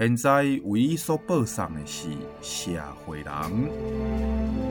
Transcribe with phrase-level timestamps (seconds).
[0.00, 2.08] 现在为你所报送的是
[2.40, 2.70] 社
[3.04, 4.69] 会人。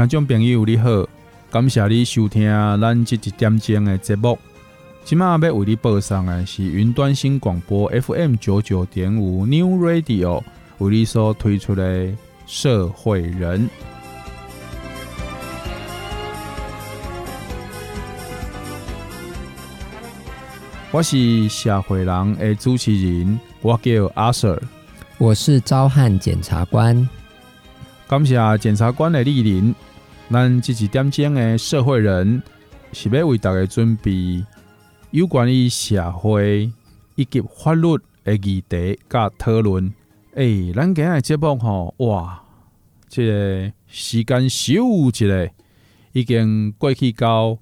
[0.00, 1.06] 听众朋友你好，
[1.50, 2.48] 感谢你收听
[2.80, 4.38] 咱这一点钟的节目。
[5.04, 10.42] 今麦要为你播送的是云端新广播 FM 九九点五 New Radio
[10.78, 12.10] 为你所推出的
[12.46, 13.68] 社会人。
[20.90, 24.62] 我是社会人的主持人，我叫阿 Sir，
[25.18, 27.06] 我是召唤检察官。
[28.08, 29.74] 感谢检察官的莅临。
[30.30, 32.40] 咱即一点钟的社会人
[32.92, 34.44] 是要为大家准备
[35.10, 36.70] 有关于社会
[37.16, 39.92] 以及法律的议题加讨论。
[40.34, 42.40] 哎、欸，咱今日节目吼，哇，
[43.08, 45.50] 即个时间咻一个
[46.12, 47.58] 已经过去到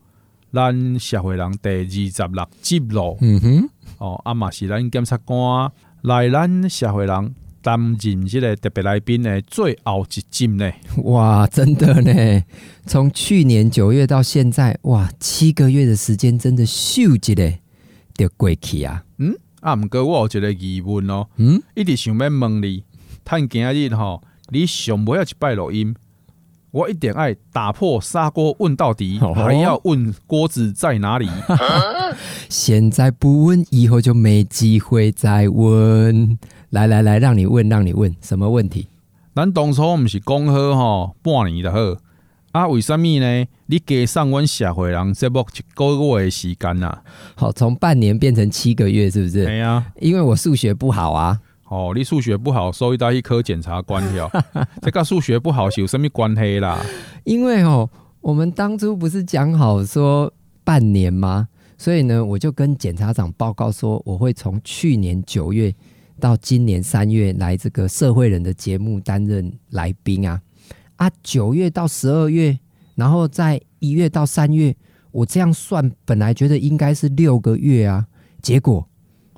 [0.53, 3.17] 咱社会人第二十六集咯。
[3.23, 7.35] 嗯哼，哦，啊嘛是咱检察官来咱社会人。
[7.61, 10.71] 担任这个特别来宾的最后一集呢？
[11.05, 12.45] 哇，真的呢！
[12.87, 17.53] 从去年九月到现在，哇，七个月的时间真的秀一个
[18.15, 19.05] 就过去啊！
[19.19, 22.85] 嗯，啊，毋过我有一个疑问哦，嗯，一直想要问你，
[23.25, 25.95] 趁今日吼，你上尾要一摆录音，
[26.71, 31.29] 我一定爱打破砂锅问到底，哦、还要问锅子在哪里？
[32.49, 36.39] 现在不问，以后就没机会再问。
[36.71, 38.87] 来来来，让你问，让你问，什么问题？
[39.35, 41.79] 咱当初不是讲好吼，半年就好
[42.53, 42.67] 啊？
[42.67, 43.47] 为什么呢？
[43.67, 47.03] 你加上阮社会人节目一个月的时间呐、啊？
[47.37, 49.45] 好，从半年变成七个月，是不是？
[49.45, 51.41] 对啊，因为我数学不好啊。
[51.69, 54.31] 哦，你数学不好，所以到去考检察官了。
[54.83, 56.85] 这个数学不好是有什么关系啦？
[57.25, 57.89] 因为哦，
[58.21, 60.33] 我们当初不是讲好说
[60.65, 61.49] 半年吗？
[61.77, 65.73] 所以呢，我就跟检察长报告说，我会从去年九月。
[66.19, 70.41] 到今年三月来这个社会人的节目担任来宾啊
[70.97, 72.59] 啊，九月到十二月，
[72.95, 74.75] 然后在一月到三月，
[75.11, 78.07] 我这样算本来觉得应该是六个月啊，
[78.43, 78.87] 结果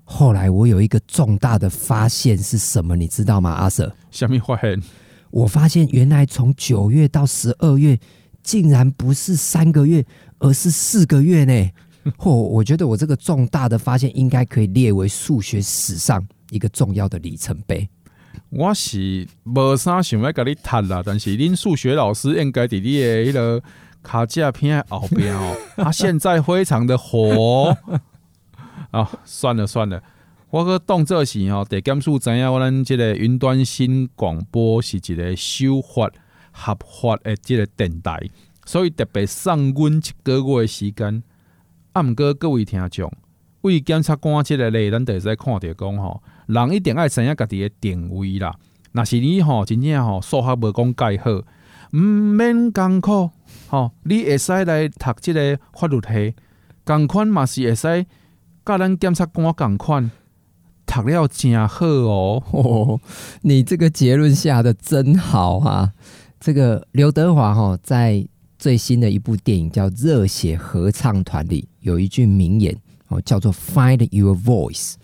[0.04, 3.50] 后来我有一个重大的发现是什么，你知道吗？
[3.50, 4.82] 阿 Sir，下面发现？
[5.30, 7.98] 我发现原来从九月到十二月，
[8.42, 10.04] 竟然不是三个月，
[10.38, 11.70] 而是四个月呢。
[12.16, 16.26] 嚯、哦，我觉得我这个重大的发现应该可以列为数学史上。
[16.50, 17.88] 一个重要的里程碑。
[18.50, 23.62] 我是无啥想要跟你谈啦，但是恁数学老师应该伫你的迄个
[24.02, 27.76] 卡架片后边哦，他 现在非常的火
[28.90, 29.08] 啊！
[29.24, 30.02] 算了算了，
[30.50, 36.10] 我个动作是吼，得减速知影我咱即个云端新广播是一个守法
[36.50, 38.18] 合法的即个电台，
[38.64, 41.22] 所以特别送阮一个月的时间。
[41.92, 43.12] 啊，毋过各位听众，
[43.62, 46.22] 为检察官即个咧，咱会使看着讲吼。
[46.52, 48.54] 人一定爱知影家己的定位啦。
[48.92, 51.30] 若是你吼真正吼数学无讲介好，
[51.92, 53.30] 毋免艰苦
[53.68, 56.34] 吼，你会使来读即个法律系，
[56.84, 58.06] 共款嘛是会使，
[58.66, 60.10] 甲咱检察官共款，
[60.86, 63.00] 读了真好哦，哦。
[63.42, 65.92] 你这个结论下得真好啊！
[66.40, 68.26] 这个刘德华哈在
[68.58, 72.76] 最新的一部电影叫《热血合唱团》里有一句名言
[73.06, 74.94] 哦，叫做 “Find your voice”。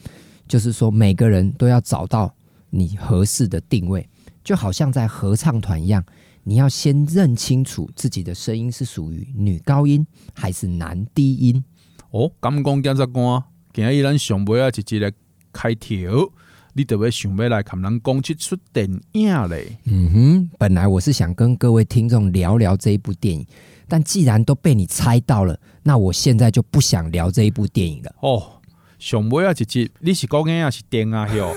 [0.48, 2.32] 就是说，每个人都要找到
[2.70, 4.08] 你合适的定位，
[4.44, 6.04] 就好像在合唱团一样，
[6.44, 11.64] 你要先认清楚自己的声音是属于女高音还是男低音。
[12.10, 15.12] 哦，咁讲检察官，今日咱上尾啊，直接来
[15.52, 16.30] 开条，
[16.74, 19.76] 你特别想要来看人讲这出电影嘞？
[19.84, 23.44] 嗯哼，本来我是想跟各位听众聊聊这一部电影，
[23.88, 28.14] 但既然都被你猜到了，那我现在就不想聊这一部电影了。
[28.20, 28.52] 哦。
[28.98, 31.28] 上尾啊一集，你是讲嘅啊是电啊？
[31.34, 31.54] 哟，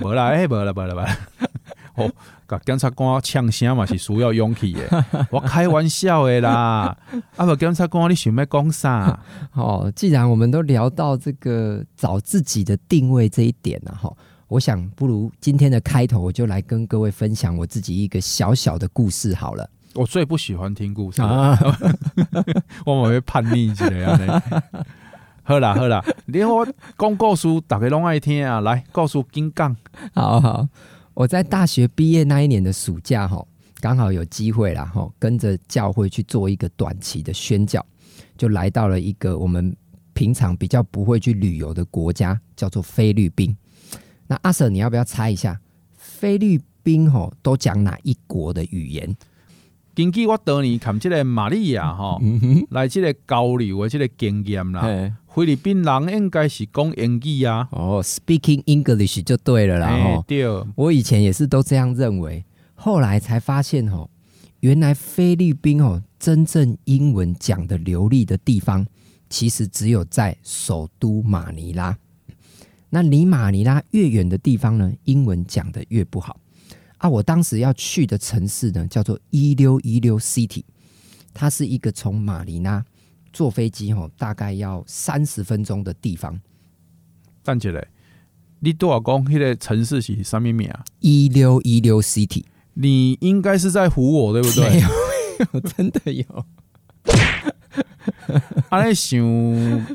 [0.00, 1.18] 无啦，哎，无啦，无啦，无啦。
[1.94, 2.10] 哦，
[2.48, 5.04] 甲检察官呛声嘛是需要勇气的。
[5.30, 6.96] 我开玩笑的啦，
[7.36, 9.20] 啊不，检察官你想要讲啥？
[9.52, 14.10] 哦，既然我们都聊到这个找自己的定位这一点了哈，
[14.48, 19.68] 我想不如今天的开头我就来跟各位分享我自己一个小小的故事好了。
[19.94, 21.58] 我最不喜欢听故事，啊、
[22.86, 24.42] 我会叛逆之类的。
[25.44, 26.64] 好啦 好啦，你我
[26.96, 28.60] 讲故事，大家拢爱听啊！
[28.60, 29.76] 来，故事紧讲。
[30.14, 30.68] 好好，
[31.14, 33.44] 我在大学毕业那一年的暑假，哈，
[33.80, 37.84] 刚好有机会啦，哈，跟着教会去做一个短期的宣教，
[38.38, 39.74] 就来到了一个我们
[40.14, 43.56] 平常比较不会去旅游的国家，叫做菲律宾。
[44.28, 45.60] 那阿 Sir，你要不要猜一下，
[45.96, 49.16] 菲律宾吼都讲哪一国的语言？
[49.94, 52.18] 根据我当年看这个玛利亚 哈，
[52.70, 54.82] 来这个交流的这个经验啦，
[55.28, 57.68] 菲律宾人应该是讲英语啊。
[57.70, 59.88] 哦，speaking English 就对了啦。
[59.90, 60.46] 哦，对，
[60.76, 62.44] 我以前也是都这样认为，
[62.74, 64.08] 后来才发现哦，
[64.60, 68.86] 原来菲律宾哦，真正英文讲的流利的地方，
[69.28, 71.96] 其实只有在首都马尼拉。
[72.90, 76.38] 那离马尼拉越远的地方呢，英文讲的越不好。
[77.02, 80.62] 啊，我当时要去的城市呢，叫做一六一六 City，
[81.34, 82.84] 它是一个从马尼拉
[83.32, 86.40] 坐飞机哦，大概要三十分钟的地方。
[87.42, 87.88] 站起来，
[88.60, 90.84] 你多少讲那个城市是什么名啊？
[91.00, 92.44] 一六一六 City，
[92.74, 94.70] 你应该是在唬我，对不对？
[94.70, 96.24] 没有，真的有。
[98.70, 99.20] 啊，你想，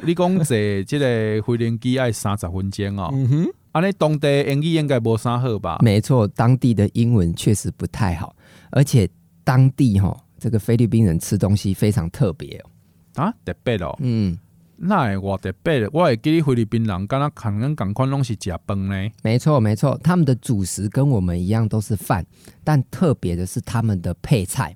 [0.06, 3.10] 你讲坐这个飞行机要三十分钟哦。
[3.13, 3.48] 嗯哼。
[3.77, 5.77] 啊，你当地英语应该无啥好吧？
[5.83, 8.35] 没错，当地的英文确实不太好，
[8.71, 9.07] 而且
[9.44, 13.24] 当地哈，这个菲律宾人吃东西非常特别哦。
[13.24, 13.95] 啊，特别哦。
[14.00, 14.35] 嗯，
[14.77, 19.09] 那我特别，我会记得菲律宾人刚刚可能赶快拢是吃饭呢。
[19.21, 22.25] 没错，没错，他们的主食跟我们一样都是饭，
[22.63, 24.75] 但特别的是他们的配菜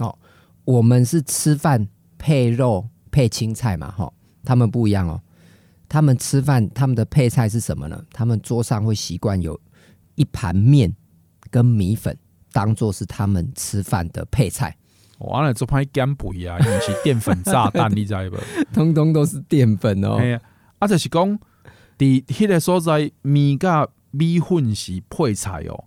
[0.00, 0.16] 哦。
[0.64, 1.86] 我们是吃饭
[2.16, 4.10] 配肉配青菜嘛，哈，
[4.42, 5.20] 他们不一样哦。
[5.92, 8.02] 他们吃饭，他们的配菜是什么呢？
[8.14, 9.60] 他们桌上会习惯有
[10.14, 10.90] 一盘面
[11.50, 12.16] 跟米粉，
[12.50, 14.74] 当做是他们吃饭的配菜。
[15.18, 18.38] 完了，这盘减肥啊，因为是淀粉炸弹，你知不？
[18.72, 20.16] 通通都是淀粉哦。
[20.16, 20.40] 啊，
[20.78, 21.38] 啊，就是讲，
[21.98, 25.84] 伫迄个所在，面甲米粉是配菜哦。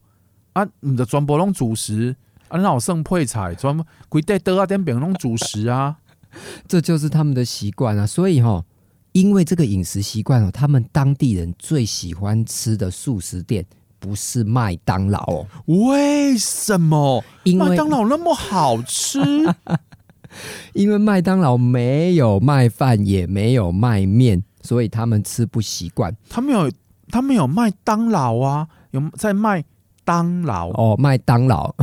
[0.54, 2.16] 啊，你的全部拢主食，
[2.50, 3.56] 啊，哪有剩配菜？
[3.56, 5.98] 全部规块倒啊，点饼拢主食啊，
[6.70, 8.06] 这就是他们的习惯啊。
[8.06, 8.64] 所以哈。
[9.16, 13.66] 因为这个饮食习惯哦，他们当地人最喜欢吃的素食店
[13.98, 15.48] 不是麦当劳哦。
[15.68, 17.24] 为什么？
[17.46, 19.20] 因为麦当劳那么好吃？
[20.76, 26.14] 因为麦当劳没有卖饭，也没有卖面，所以他们吃不习惯。
[26.30, 26.70] 他们有，
[27.10, 29.64] 他们有麦当劳啊，有在卖
[30.04, 31.74] 当劳哦，麦当劳。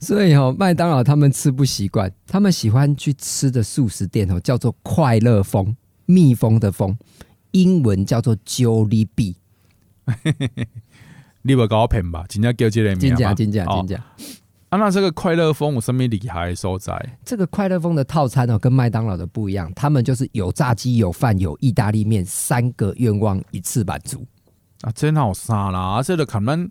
[0.00, 5.74] 所以哦，麦当劳他们吃不习惯，他们喜欢去吃的素食店哦，叫做快乐蜂，
[6.06, 6.96] 蜜蜂的蜂，
[7.50, 9.34] 英文叫做 Jollibee。
[11.42, 12.24] 你不搞我骗吧？
[12.28, 13.00] 真的叫这个名？
[13.00, 13.34] 真假？
[13.34, 13.66] 真假？
[13.66, 14.04] 真假？
[14.68, 17.18] 啊，那这个快乐蜂有什么厉害的所在？
[17.24, 24.24] 这个快乐蜂的套餐哦，跟麦当劳的不一样，他们就是有炸鸡、有饭、有意大利面，三个愿望一次满足。
[24.82, 25.80] 啊，真好杀啦！
[25.80, 26.70] 啊，这个可能。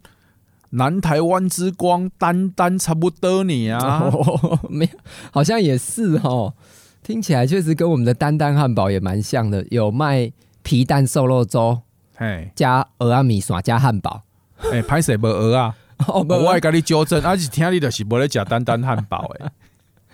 [0.71, 4.91] 南台湾之光，单单差不多你啊， 哦，没有，
[5.31, 6.53] 好像也是哦。
[7.03, 10.31] 听起来确实跟我们的丹丹汉堡也蛮像的，有卖
[10.61, 11.81] 皮蛋瘦肉粥，
[12.15, 14.23] 嘿，加鹅阿米耍加汉堡。
[14.71, 15.75] 哎，歹势无鹅啊？
[16.07, 19.49] 我会跟你纠正，而且听你的是无咧食丹丹汉堡诶。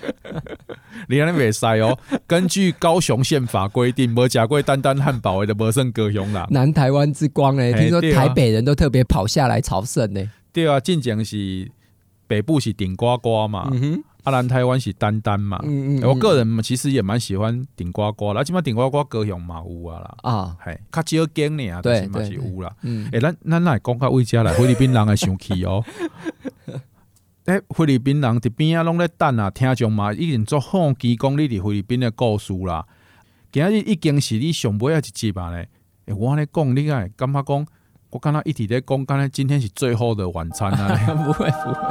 [1.10, 1.98] 你安尼袂使哦。
[2.28, 6.46] 根据高雄宪法规定，无食过丹丹汉堡的，无算高雄啦。
[6.52, 10.22] 南台湾之光诶，听说台北人都特别跑下来朝圣呢。
[10.54, 11.70] 对啊，进前是
[12.28, 15.60] 北部是顶呱呱嘛，嗯、啊南台湾是丹丹嘛。
[15.64, 20.16] 嗯嗯嗯，我个人其实也蛮喜欢顶呱呱啦，起码顶呱呱高雄嘛有啊啦。
[20.22, 22.74] 啊，嘿较少见呢啊，但是嘛是有啦。
[22.84, 25.84] 诶、欸，咱咱来讲到位家来，菲律宾人会生气哦。
[27.46, 32.86] 诶，菲律宾人伫边啊拢咧等啊，听众嘛已经做好提供你伫菲律宾的故事啦。
[33.52, 35.68] 今日已经是你上尾啊一集吧咧。
[36.06, 37.68] 诶，我咧讲，你会感觉讲？
[38.14, 40.96] 我刚刚一直在讲，刚才今天是最后的晚餐啊！
[41.26, 41.84] 不会不会，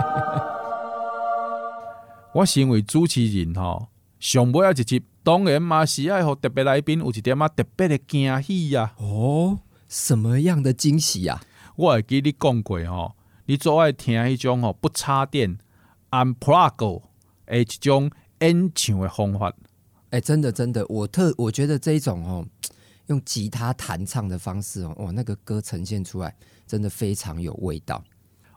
[2.33, 3.89] 我身为主持人吼，
[4.21, 8.95] 上尾啊一集，当然嘛是爱互特别来宾有一点啊特别的惊喜呀！
[8.99, 11.41] 哦，什么样的惊喜呀？
[11.75, 15.59] 我会记你讲过吼，你最爱听迄种吼不插电
[16.13, 17.03] unplug
[17.47, 19.53] 诶，一种演唱的方法。
[20.11, 22.47] 哎，真的真的，我特我觉得这一种哦。
[23.13, 26.35] 用吉他弹唱的方式哦，哇，那个歌呈现出来
[26.67, 28.03] 真的非常有味道。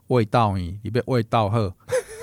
[0.07, 1.75] 味道呢，你别味道好，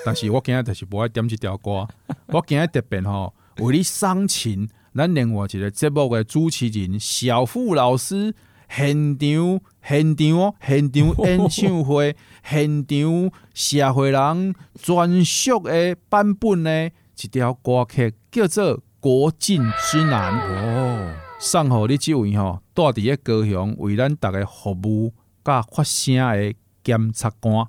[0.03, 1.87] 但是我今日就是不爱点这条歌。
[2.27, 8.33] 我今日特别吼，为你伤情，咱另外一个节目的主持人小付老师
[8.69, 19.61] 现场现场现场演唱会现场社会人专属的版本呢，一条歌曲叫做《国境
[19.91, 27.67] 之南》哦，送予你这位吼，住伫个高雄为咱大家服务甲发声的检察官。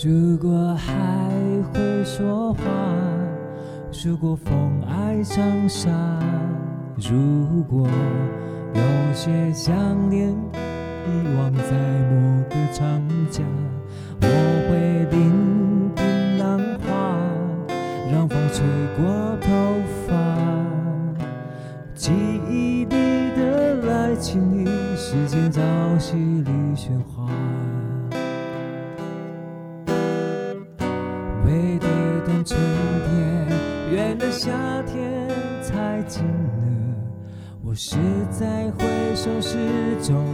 [0.00, 0.94] 如果还
[1.72, 2.62] 会说话，
[4.04, 5.90] 如果风爱长沙，
[6.96, 7.88] 如果
[8.72, 10.32] 有些想念
[11.08, 11.72] 遗忘在
[12.10, 13.42] 某个长假，
[14.20, 14.26] 我
[14.68, 14.70] 会
[15.10, 16.92] 聆听浪花，
[18.12, 18.64] 让风吹
[18.96, 19.48] 过头
[20.06, 20.10] 发，
[21.94, 22.12] 记
[22.48, 23.40] 忆里的
[23.90, 25.62] 爱情里，时间朝
[25.98, 27.26] 夕里雪花。
[32.44, 32.58] 春
[33.10, 33.12] 天
[33.92, 34.48] 远了，夏
[34.86, 35.28] 天
[35.60, 36.30] 才近了。
[37.62, 37.98] 我是
[38.30, 39.58] 在回首时
[40.02, 40.24] 终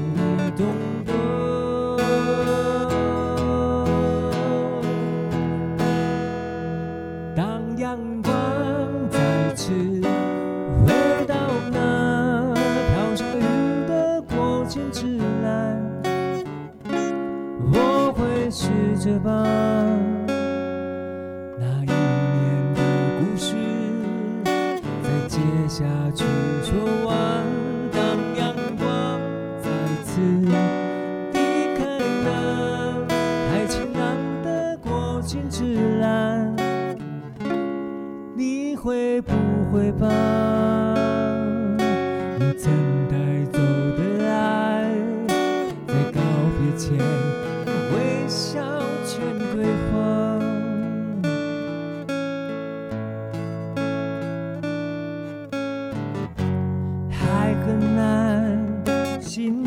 [59.42, 59.63] 用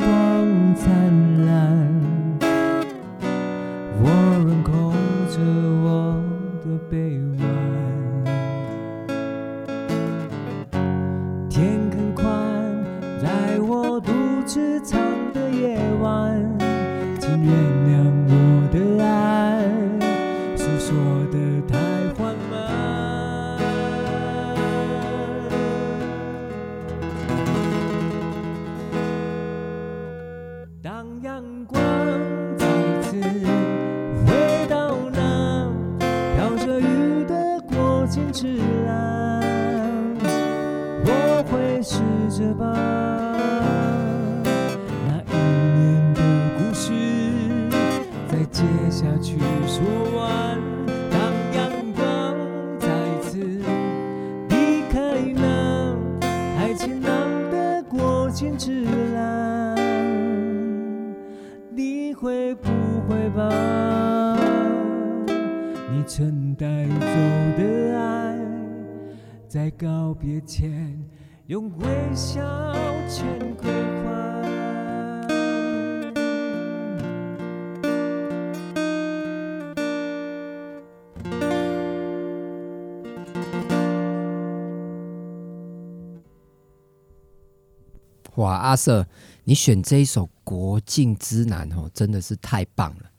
[88.37, 89.05] 哇，阿瑟，
[89.43, 93.11] 你选这一首《国境之南》哦，真的是太棒了。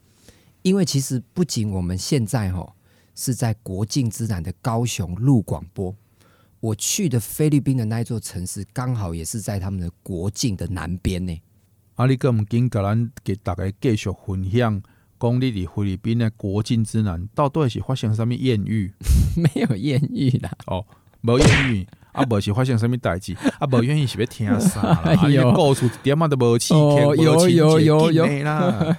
[0.62, 2.72] 因为其实不仅我们现在哦
[3.14, 5.94] 是在国境之南的高雄录广播。
[6.60, 11.40] 我去的菲律宾的那一座城市，刚好也是在他们的国境的南边呢。
[11.96, 14.82] 阿里哥，我们今个咱给大家继续分享，
[15.18, 18.92] 讲你的菲律宾的国境之南，到底是发生什么艳遇？
[19.36, 20.50] 没有艳遇啦。
[20.66, 20.84] 哦，
[21.20, 21.86] 没艳遇，
[22.18, 25.02] 啊，不是发生什么代志，啊，不愿意是要听啥啦？
[25.22, 28.98] 哎呦，告诉一点嘛都无气，有有有有有啦。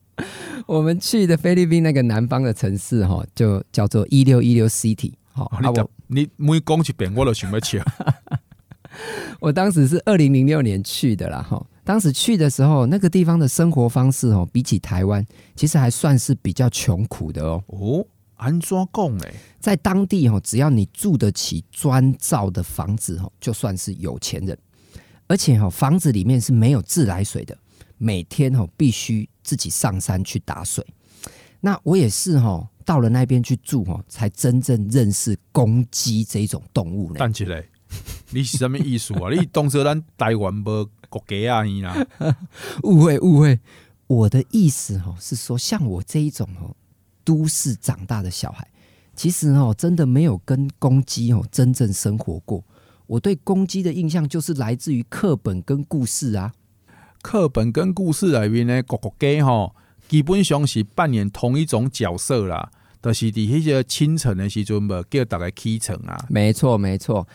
[0.66, 5.12] 我们去的菲律宾那个南方的城市，哈，就叫做一六一六 City。
[5.32, 5.90] 好，啊我。
[6.06, 7.82] 你每讲一遍，我都想要去。
[9.40, 11.64] 我当时是二零零六年去的啦，哈。
[11.82, 17.62] 当时去的时候，那个地方的生活方式哦，比起台湾，其实还算是比较穷苦的哦。
[17.66, 19.34] 哦，安怎讲嘞？
[19.60, 24.56] 在当地哦，只要你住得起砖造的房子哦，就算是有钱人。
[25.26, 27.56] 而且哦，房子里面是没有自来水的，
[27.96, 30.84] 每天哦必须自己上山去打水。
[31.60, 37.18] 那我也是哈，到了那边去住哦，才真正认识公鸡这一种动物呢。
[37.18, 37.64] 站起来，
[38.30, 39.30] 你是什么意思啊？
[39.32, 41.62] 你当作咱台湾无国家啊？
[41.62, 42.06] 你啦？
[42.84, 43.58] 误会误会，
[44.06, 46.76] 我的意思哈是说，像我这一种哦，
[47.24, 48.66] 都市长大的小孩，
[49.16, 52.62] 其实哦，真的没有跟公鸡哦真正生活过。
[53.06, 56.52] 我对公鸡的印象就是来自于课本跟故事啊。
[57.22, 59.74] 课本跟故事里面呢，各个鸡吼。
[60.06, 62.70] 基本上是扮演同一种角色啦，
[63.02, 66.26] 就是伫迄个清晨的时阵，无叫大家起床啊。
[66.28, 67.26] 没错，没错。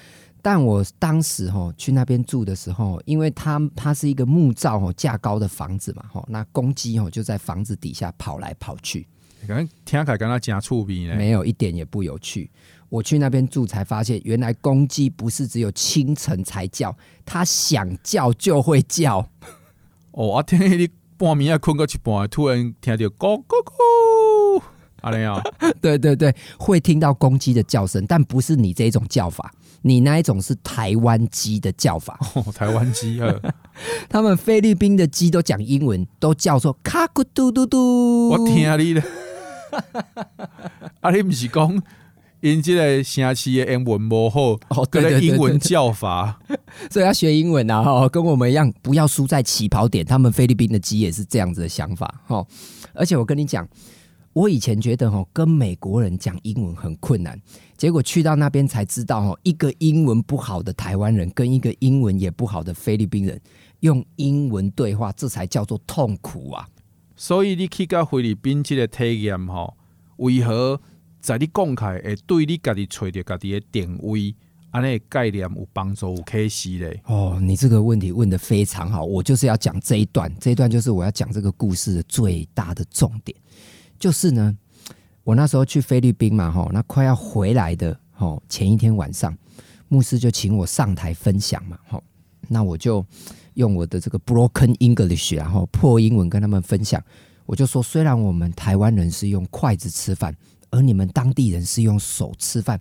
[0.41, 9.07] 但我当时吼去那边住的时候，因为它它是一个木造吼架高的房子嘛吼，那公鸡吼就在房子底下跑来跑去。
[9.47, 12.49] 刚刚听起来跟他讲触鼻呢，没有一点也不有趣。
[12.89, 19.19] 我去那边住才发现，原来公鸡不是只有清晨才叫，它想叫就会叫。
[20.11, 20.89] 哦，我听你。
[21.19, 24.61] 半暝啊，困过一半，突然听到咕咕咕，
[25.01, 25.43] 阿玲啊，
[25.81, 32.17] 对对对，会听到公鸡的叫声，但不是你这种叫法，你那一种是台湾鸡的叫法。
[32.35, 33.35] 哦、台湾鸡啊，
[34.07, 38.29] 他们菲律宾的鸡都讲英文，都叫做卡咕嘟嘟嘟。
[38.29, 39.03] 我听你的，
[41.01, 41.81] 阿 你不是讲。
[42.41, 46.39] 因这个城市的英文不好，哦，对对对对，英文叫法，
[46.89, 47.83] 所以要学英文啊！
[47.83, 50.05] 哈，跟我们一样，不要输在起跑点。
[50.05, 52.47] 他们菲律宾的鸡也是这样子的想法，哈。
[52.93, 53.67] 而且我跟你讲，
[54.31, 57.37] 我以前觉得哈，跟美国人讲英文很困难，
[57.75, 63.37] 结果去到那边才知道，哈，一个英文不好的台湾人跟一个英文也不好的菲律宾人
[63.81, 66.65] 用英文对话，这才叫做痛苦啊！
[67.19, 69.73] 所以你去到菲律宾这个体验，哈，
[70.15, 70.79] 为何？
[71.19, 74.33] 在你讲开，会对你家己找到家己的定位，
[74.71, 77.01] 安尼概念有帮助，有开始嘞。
[77.03, 83.37] 哦，你这个问题问得非常好，我就是要讲这一段，这一段就是我要讲这个故事的最大的重点，
[83.99, 84.57] 就是呢，
[85.25, 89.37] 我那时候去菲律宾嘛，吼，那快要回来的，吼，前一天晚上，
[89.89, 92.01] 牧师就请我上台分享嘛，吼，
[92.47, 93.05] 那我就
[93.55, 97.03] 用我的这个 broken English，然后破英文跟他们分享，
[97.45, 100.35] 我就说，虽然我们台湾人是用筷子吃饭。
[100.71, 102.79] 而你们当地人是用手吃饭，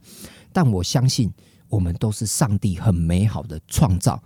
[0.53, 1.33] 但我相信
[1.71, 4.23] 我们都是上帝很美好的创造。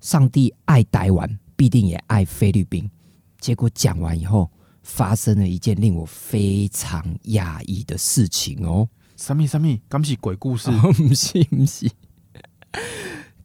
[0.00, 2.90] 上帝爱台湾，必定也爱菲律宾。
[3.38, 4.50] 结果讲完以后，
[4.82, 8.88] 发生了一件令我非常讶异的事情哦。
[9.16, 9.78] 什么什么？
[9.88, 10.68] 刚是鬼故事？
[10.72, 11.88] 不 是不是，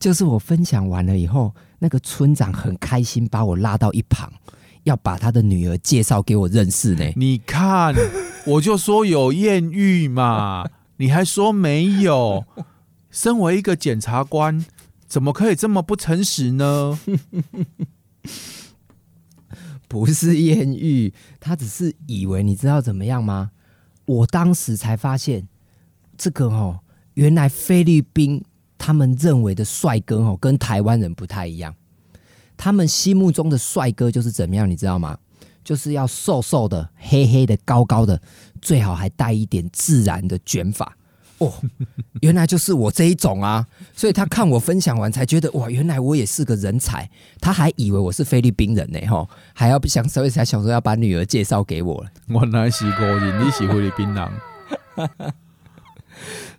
[0.03, 4.29] 就是我分享完了以后，那个村长很开心，把我拉到一旁。
[4.83, 7.09] 要把他的女儿介绍给我认识呢？
[7.15, 7.95] 你看，
[8.45, 12.45] 我就说有艳遇嘛，你还说没有？
[13.11, 14.65] 身为一个检察官，
[15.07, 16.99] 怎么可以这么不诚实呢？
[19.87, 23.51] 不是艳遇，他只是以为你知道怎么样吗？
[24.03, 25.47] 我当时才发现，
[26.17, 26.81] 这个哦，
[27.13, 28.43] 原来菲律宾
[28.85, 31.73] 他们认为的帅哥哦，跟台湾人不太一样。
[32.57, 35.17] 他们心目中的帅哥就是怎么样，你知道吗？
[35.63, 38.21] 就是要瘦瘦的、黑黑的、高高的，
[38.61, 40.97] 最好还带一点自然的卷发。
[41.37, 41.53] 哦，
[42.19, 43.65] 原来就是我这一种啊！
[43.95, 47.09] 所以他看我分享完，才觉得哇，原来我也是个人才。
[47.39, 52.05] 他还以为我是菲律宾人呢，哈，还要不想，所以才想说要把女儿介绍给我。
[52.27, 54.29] 我来是个人，你是菲律宾人。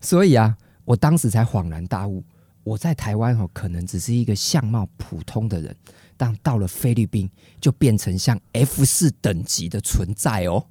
[0.01, 2.23] 所以啊，我当时才恍然大悟。
[2.62, 5.77] 我在台湾哦，可能只是一个相貌普通的人，
[6.16, 10.64] 但到了菲律宾就变成像 F 四等级的存在哦。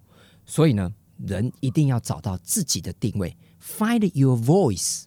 [0.43, 0.91] 所以呢，
[1.23, 5.03] 人一定要找到自己的定位，Find your voice。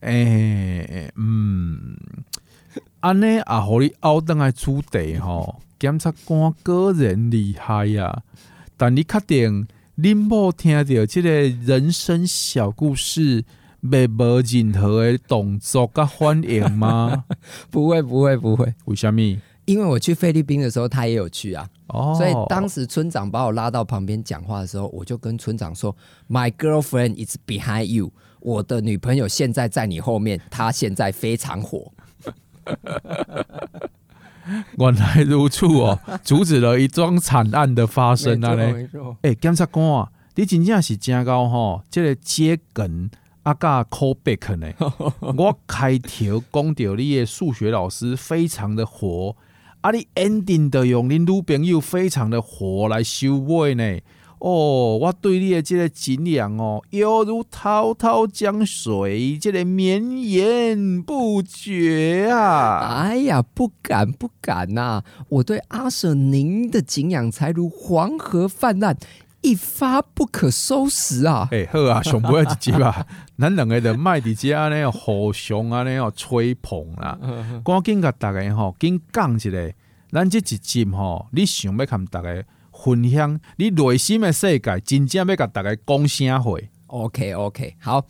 [0.00, 1.94] 哎、欸，嗯，
[3.00, 8.22] 安尼啊，和你奥登来出地吼，检察官个人厉害呀，
[8.78, 13.44] 但你确定你冇听到这个人生小故事？
[13.80, 17.24] 没无任何的动作跟反应吗？
[17.70, 18.74] 不会，不会，不会。
[18.84, 19.20] 为什么？
[19.66, 21.68] 因为我去菲律宾的时候，他也有去啊。
[21.88, 22.14] 哦。
[22.16, 25.94] 所以当时村长把我拉到旁边讲话的时候，我就跟村长说
[26.28, 31.92] ：“My girlfriend is behind you。”我的女朋友现在在你后面，她现在非常火。
[34.78, 38.54] 原来如此哦，阻止了一桩惨案的发生啊！
[38.54, 38.88] 嘞，
[39.22, 43.10] 哎，检察官啊，你真正是真高哈，这个接梗。
[43.44, 44.72] 阿嘎 call back 呢？
[45.36, 49.34] 我开头讲到你的数学老师非常的火，
[49.80, 53.98] 啊，你 ending 的用你女朋友非常的火来收尾呢？
[54.40, 62.78] 哦，我对你的这个敬仰哦，犹如滔滔江水，这个绵延不绝啊！
[63.04, 65.04] 哎呀，不敢不敢呐、啊！
[65.28, 68.96] 我对阿 Sir 您的敬仰才如黄河泛滥，
[69.42, 71.48] 一发不可收拾啊！
[71.52, 73.06] 哎、欸，好啊，上不要一集吧，
[73.38, 77.18] 咱两个人卖伫这安尼互相安尼哦吹捧啦，
[77.64, 79.50] 赶紧甲大家吼，紧讲一下，
[80.10, 82.44] 咱这一集吼，你想要看大家？
[82.82, 88.02] 分享你内心的世界，真正要甲大家讲啥话？OK OK，好，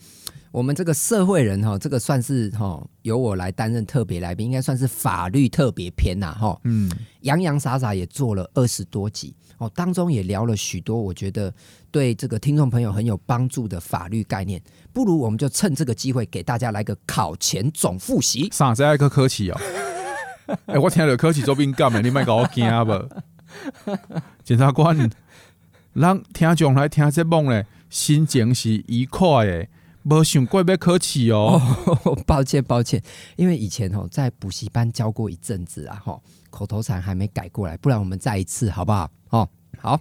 [0.49, 6.57] 我们这个社会人哈，这个算是哈由我来担任特别来宾，应该算是法律特别篇呐哈。
[6.63, 6.89] 嗯，
[7.21, 11.53] 洋洋洒洒也做了二十多集哦，当中也聊了许多我觉得
[11.91, 14.59] 对这个听众朋友很有帮助的法律概念。
[14.91, 18.49] 不如我们就趁这个机会给大家来个考前总复习。
[18.51, 19.61] 啥子爱个客气哦？
[20.65, 23.07] 哎、欸，我听了客气做敏感的，你卖搞我惊不？
[24.43, 25.07] 检察官，
[25.93, 29.67] 让听众来听这梦咧，心情是愉快的，
[30.03, 31.61] 没想过要考试哦。
[32.25, 33.01] 抱歉抱歉，
[33.35, 39.09] 因为以前哦在补习班教过一阵子啊，哈，口头禅还没改过来，不然我们再一次好不好？
[39.29, 39.47] 哦，
[39.79, 39.99] 好，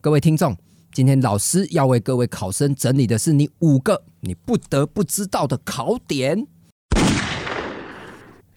[0.00, 0.56] 各位听众，
[0.92, 6.46] 今天老师要为各位考生整理的是你五个你不得不知道的考点。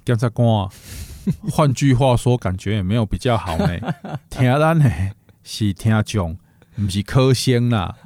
[0.06, 0.70] 检察官。
[1.52, 3.68] 换句话说，感觉也没有比较好呢。
[4.32, 4.90] 听咱呢
[5.44, 6.38] 是听众，
[6.74, 7.98] 不是考生啦。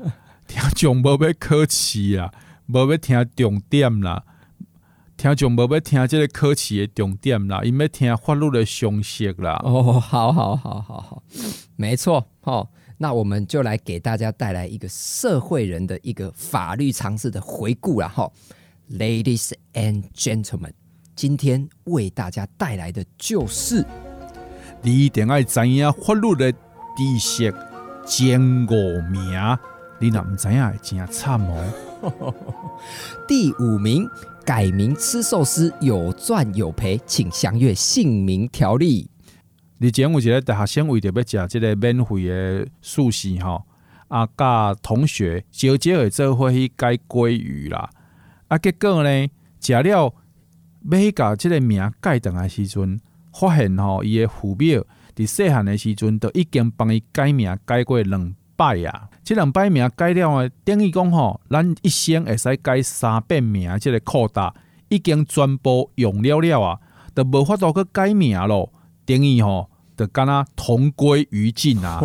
[0.47, 2.34] 听众无要考试啦，
[2.71, 4.23] 无要听重点啦。
[5.17, 9.62] 听众无要听这个考试的重点啦，因要听法律的常识啦。
[9.63, 11.23] 哦，好好好好好，
[11.75, 12.25] 没错。
[12.41, 18.07] 哦，那我们就来给大家带来一个社会人的一个法律常识的回顾啦。
[18.07, 18.31] 哈
[18.89, 20.71] ，Ladies and gentlemen。
[21.15, 23.86] 今天为大家带来的就是，
[24.81, 27.53] 你一定要知影法律的知识
[28.07, 29.21] 前五名，
[29.99, 31.90] 你若唔知影会真惨哦。
[33.27, 34.09] 第五名，
[34.45, 39.09] 改名吃寿司有赚有赔，请详阅姓名条例。
[39.77, 43.63] 你前有一个大学生为着要食这个免费的寿司吼，
[44.07, 47.89] 啊，甲同学招招会做伙去改鲑鱼啦，
[48.47, 49.27] 啊，结果呢，
[49.59, 50.13] 食了。
[50.89, 52.99] 要去甲即个名改转来时阵，
[53.31, 54.85] 发现吼伊的父母
[55.15, 59.10] 伫细汉的时阵，都已经帮伊改名改过两摆啊！
[59.24, 64.54] 即两摆名改了诶，等于讲吼，咱一生会使改三遍名，即个扩大
[64.89, 66.80] 已经全部用了了啊，
[67.15, 68.71] 都无法度去改名咯。
[69.04, 72.00] 等于吼，就敢若同归于尽啊！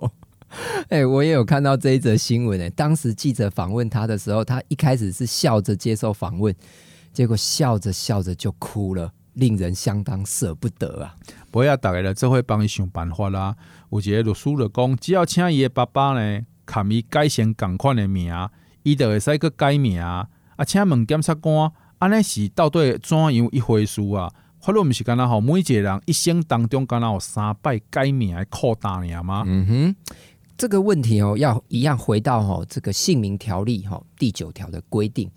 [0.88, 6.54] 哎、欸，我也有看到这一则新闻诶，当时记者访问他的时候，他一开始是笑着接受访问。
[7.12, 11.14] 结果笑着笑着就哭了，令人相当舍不得啊！
[11.50, 13.54] 不要大家了，这会帮你想办法啦。
[13.92, 18.32] 有一个律师就讲，只要请伊的爸爸呢，给伊改成共款的名，
[18.82, 20.00] 伊就会使去改名。
[20.00, 20.26] 啊，
[20.66, 24.32] 请问检察官，安尼是到底怎样一回事啊？
[24.60, 29.42] 法律毋是干那吼，每一个人一生当中干那有三摆改名的扩大名吗？
[29.46, 29.96] 嗯哼，
[30.56, 35.28] 这个问题哦，要一样回到吼这个姓名条例吼第九条的规定。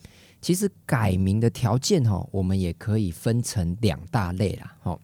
[0.41, 4.75] 其实改名的条件哈，我们也可以分成两大类啦。
[4.83, 4.95] 哈，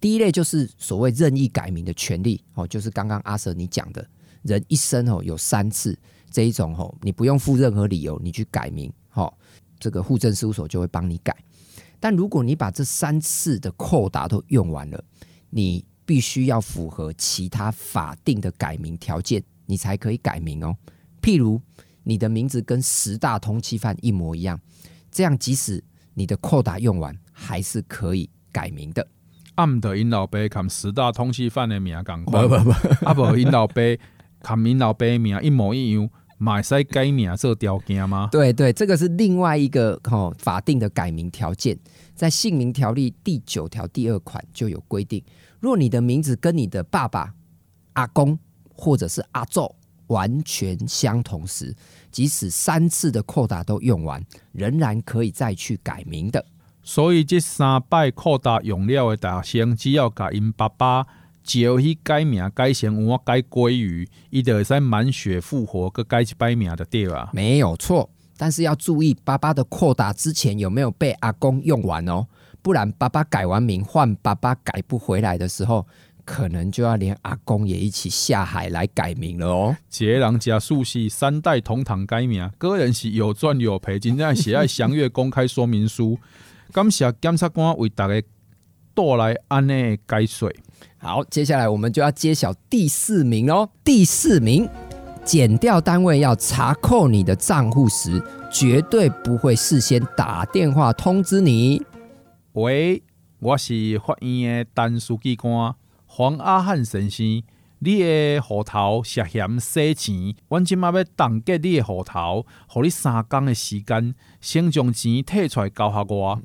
[0.00, 4.08] 第一类就是所谓任意改名的权利，哦，就是刚刚阿 Sir 你讲的，
[4.42, 5.98] 人一生哦有三次
[6.30, 9.32] 这一种哦，你不用付任何理由，你去改名，哦，
[9.78, 11.36] 这个户政事务所就会帮你改。
[12.00, 15.04] 但如果你把这三次的扣打都用完了，
[15.50, 20.76] 你必须要符合其他法定的改名条件，你才可以改名哦。
[21.20, 21.60] 譬如。
[22.02, 24.58] 你的名字跟十大通缉犯一模一样，
[25.12, 25.84] 这样即使
[26.14, 29.06] 你的扣打用完，还是可以改名的。
[29.60, 33.74] 阿德因老爸看十大通缉犯的名赶快，不不不，阿伯因老爸
[34.42, 38.28] 看因老爸名一模一样，买使改名做条件吗？
[38.32, 41.78] 对对，这个是另外一个哦法定的改名条件，
[42.14, 45.22] 在姓名条例第九条第二款就有规定，
[45.60, 47.34] 若你的名字跟你的爸爸、
[47.92, 48.38] 阿公
[48.74, 49.74] 或者是阿祖。
[50.06, 51.72] 完全相同时，
[52.10, 54.20] 即使三次的扩大都用完，
[54.50, 56.44] 仍然可以再去改名的。
[56.82, 61.06] 所以这三摆扩大用料的大学生，只要甲因爸爸
[61.42, 67.30] 叫去改名，改成我改鲑鱼，伊就会使满血复活，搁改一摆名的对啊？
[67.32, 72.26] 没有错，但是要注意，爸爸的扩大之前有没有被阿公用完哦？
[72.62, 75.86] 不然爸爸改完名换爸爸改不回来的时候。
[76.22, 79.76] 可能就要连阿公也一起下海来改名了哦。
[79.98, 86.16] 一个人家属系三代同堂改名，个人是有赚有赔，真正写在详阅公开说明书。
[86.72, 88.22] 感谢检察官为大家
[88.94, 90.50] 带来安内解说。
[90.98, 93.68] 好，接下来我们就要揭晓第四名喽。
[93.82, 94.68] 第四名，
[95.24, 101.82] 检调单位要查扣你的账户时，绝对不会事先打电话通知你。
[102.52, 103.02] 喂，
[103.38, 105.74] 我是法院的陈书记官
[106.06, 107.42] 黄阿汉先生，
[107.78, 116.40] 你的户头涉嫌洗钱，我今麦要冻结你的户头，给你三天的时间，先将钱退出来交给我。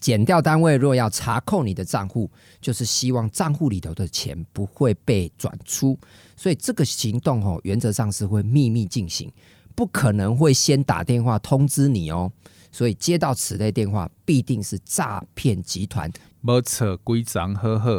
[0.00, 5.98] 减掉单位若要查扣你的账户，就是希望账户里头的钱不会被转出，
[6.36, 9.30] 所以这个行动哦，原则上是会秘密进行，
[9.74, 12.30] 不可能会先打电话通知你哦。
[12.72, 16.10] 所以接到此类电话，必定是诈骗集团。
[16.40, 17.90] 没错，规章好好。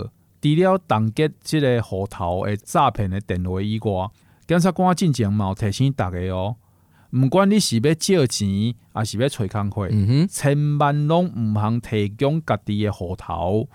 [0.42, 4.10] 除了冻结这个户头的诈骗的电话以外，
[4.48, 6.56] 检察官进前嘛提醒大家哦，
[7.12, 13.68] 不管你是要借钱，还是要找工作，嗯、哼千万拢唔通提供家己的户头、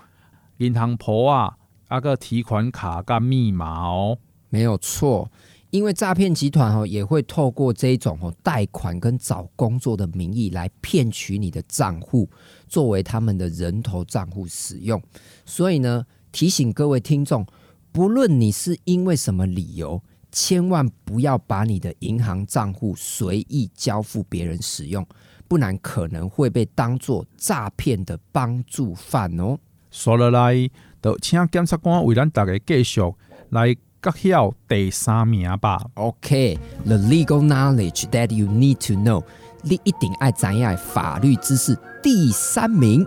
[0.57, 1.55] 银行簿啊，
[1.87, 4.17] 啊个提款卡跟密码哦。
[4.49, 5.31] 没有错。
[5.69, 12.29] 因为诈骗集团哦也会透过这种哦贷款跟找工作的名义来骗取你的账户，
[12.69, 14.99] 作为他们的人头账户使用。
[15.45, 17.45] 所以呢，提醒各位听众，
[17.91, 20.01] 不论你是因为什么理由，
[20.39, 25.03] 千万不要把你的银行账户随意交付别人使用，
[25.47, 29.57] 不然可能会被当作诈骗的帮助犯哦。
[29.89, 30.69] 说了来，
[31.01, 33.01] 就请检察官为咱大家继续
[33.49, 33.75] 来。
[33.99, 35.83] 揭晓第三名吧。
[35.95, 39.23] OK，the、okay, legal knowledge that you need to know，
[39.63, 41.75] 你一定爱怎样法律知识。
[42.03, 43.05] 第三名，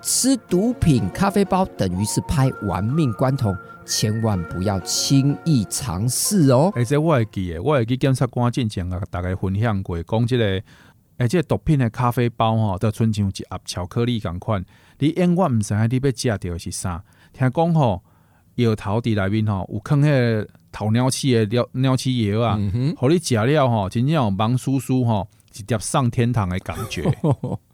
[0.00, 6.72] 吃毒品咖啡包等于是拍玩命关头，千万不要轻易尝试哦。
[6.74, 10.62] 而且我会记，我会记检察官之前啊，大概分享过，讲这个，
[11.18, 14.64] 而且毒品的咖啡包吼，都亲像一盒巧克力咁款，
[14.98, 17.04] 你永远唔知你要食到的是啥。
[17.32, 18.02] 听讲吼。
[18.56, 22.56] 药头伫内面吼，有放迄个头鸟鼠的鸟鼠药啊，
[22.96, 27.02] 互你食了吼，真正有盲叔叔吼，直接上天堂的感觉。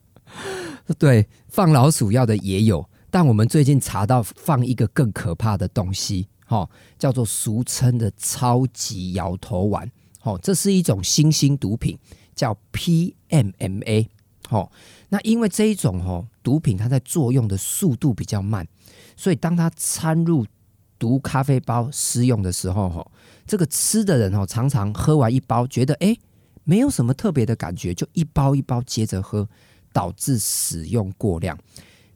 [0.98, 11.98] 对，放老鼠药的也有，但我们最近查到放一个更可怕的东西，吼，叫做俗称的超级摇头丸，吼，这是一种新兴毒品，
[12.34, 14.06] 叫 PMMA，
[14.48, 14.70] 吼，
[15.08, 18.66] 那因为这一种吼毒品，它在作用的速度比较慢，
[19.16, 20.46] 所以当它掺入
[20.98, 23.10] 毒咖啡包施用的时候，吼，
[23.46, 26.18] 这个吃的人常常喝完一包，觉得诶
[26.62, 29.48] 没有什么特别的感觉，就一包一包接着喝，
[29.92, 31.58] 导致使用过量。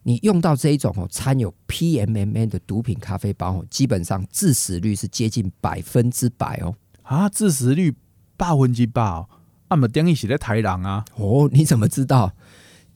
[0.07, 6.75] 你用到这一种哦掺有 PMMA 的毒品咖啡包，基本上致死率是接近百分之百哦。
[7.01, 7.91] 啊，致死率
[8.37, 9.27] 百分之百哦，
[9.67, 11.03] 啊，么等于是在台人啊？
[11.15, 12.31] 哦，你怎么知道？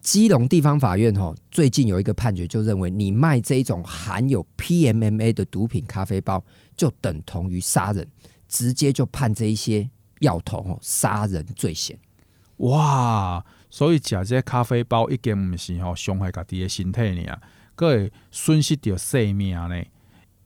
[0.01, 6.43] 基隆地方法院哦，最近有一个判决，就认为你卖这一种含有 PMMA 的毒品咖啡包，
[6.77, 8.07] 就等同于杀人，
[8.47, 11.97] 直接就判这一些药头哦杀人罪嫌。
[12.57, 13.43] 哇！
[13.69, 17.37] 所以食这咖啡包已经不是吼伤害家己的身体呢，
[17.75, 19.83] 搁会损失掉性命呢。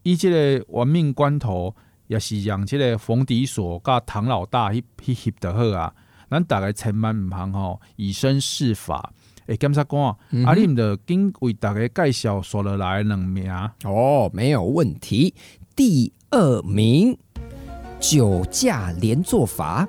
[0.03, 1.73] 伊即个玩命关头，
[2.07, 5.93] 也是让即个冯迪索甲唐老大去去翕得好啊！
[6.29, 9.13] 咱大家千万唔通吼以身试法。
[9.45, 13.49] 诶，检察官，嗯、啊，你毋着紧为大家介绍说了来两名
[13.83, 15.33] 哦，没有问题。
[15.75, 17.17] 第二名，
[17.99, 19.88] 酒驾连坐法，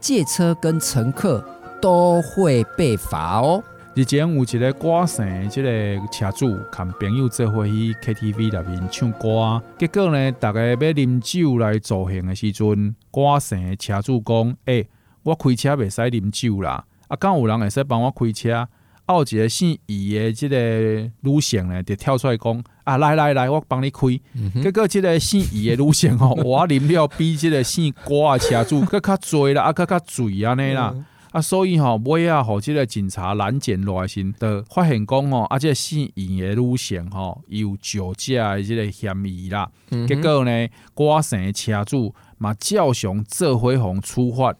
[0.00, 1.44] 借车跟乘客
[1.80, 3.62] 都会被罚哦。
[3.94, 14.88] 日前有一个歌星，这个车主跟朋友做伙去 KTV 里面唱歌，结果呢，大家要啉酒来助兴的时阵，歌星车主讲：诶、欸，
[15.24, 18.68] 我开车袂使啉酒啦，啊，敢有人会使帮我开车？
[19.08, 24.06] 有一个姓乙的这个女性呢，就跳出来讲啊，来来来，我帮你开。
[24.34, 30.92] 嗯、结果这个姓乙的女性哦， 我啉了比这个姓郭的车主更较醉啦，啊，更较醉安尼啦。
[30.94, 39.70] 嗯、啊，所以吼，尾啊，吼，即个警察拦检来时，就发现讲吼，啊，这个姓乙的女性吼，有酒驾的即个嫌疑啦。
[39.90, 44.54] 嗯、结果呢，挂绳的车主嘛照常做回红处罚，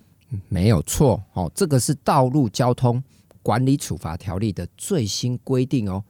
[0.49, 3.03] 没有错哦，这个是道路交通。
[3.43, 6.05] 管理处罚条例的最新规定哦，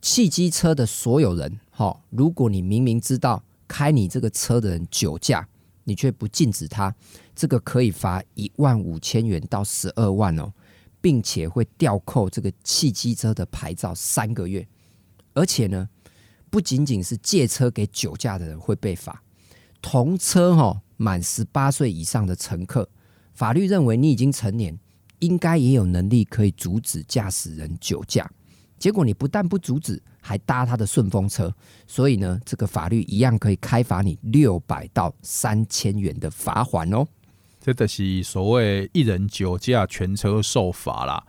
[0.00, 5.46] 汽机车的所有人，哈，如果你明明知道开你这个车的人酒驾，
[5.82, 6.94] 你却不禁止他，
[7.40, 10.52] 这个可以罚一万五千元到十二万哦，
[11.00, 14.68] 并且会吊扣这个汽机车的牌照三个月，
[15.32, 15.88] 而且呢，
[16.50, 19.22] 不仅仅是借车给酒驾的人会被罚，
[19.80, 22.86] 同车哈满十八岁以上的乘客，
[23.32, 24.78] 法律认为你已经成年。
[25.20, 28.30] 应该也有能力可以阻止驾驶人酒驾，
[28.78, 31.54] 结果你不但不阻止，还搭他的顺风车，
[31.86, 37.06] 所以呢，这个法律一样可以开罚你六百到三千元的罚款哦。
[37.60, 41.24] 这就是所谓一人酒驾全车受罚啦。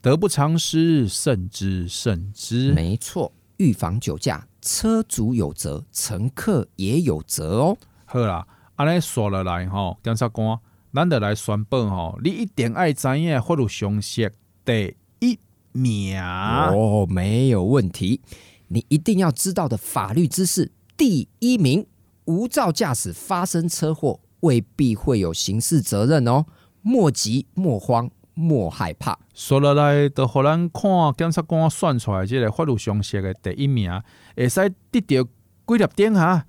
[0.00, 2.72] 得不偿失，慎之慎之。
[2.72, 7.76] 没错，预防酒驾，车主有责，乘客也有责哦。
[8.04, 10.58] 好啦，安尼说了来吼，检察官，
[10.94, 14.32] 咱就来宣布吼，你一定爱知影法律常识
[14.64, 15.38] 第一
[15.72, 18.22] 名哦，没有问题。
[18.68, 21.86] 你一定要知道的法律知识第一名：
[22.24, 26.46] 无照驾驶发生车祸，未必会有刑事责任哦。
[26.82, 28.10] 莫急莫慌。
[28.40, 30.82] 莫害怕，说落来，就互咱看
[31.18, 33.90] 检察官算出来这个法律常识的第一名，
[34.36, 35.28] 会使得到
[35.66, 36.44] 几粒点哈？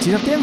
[0.00, 0.40] 一粒点，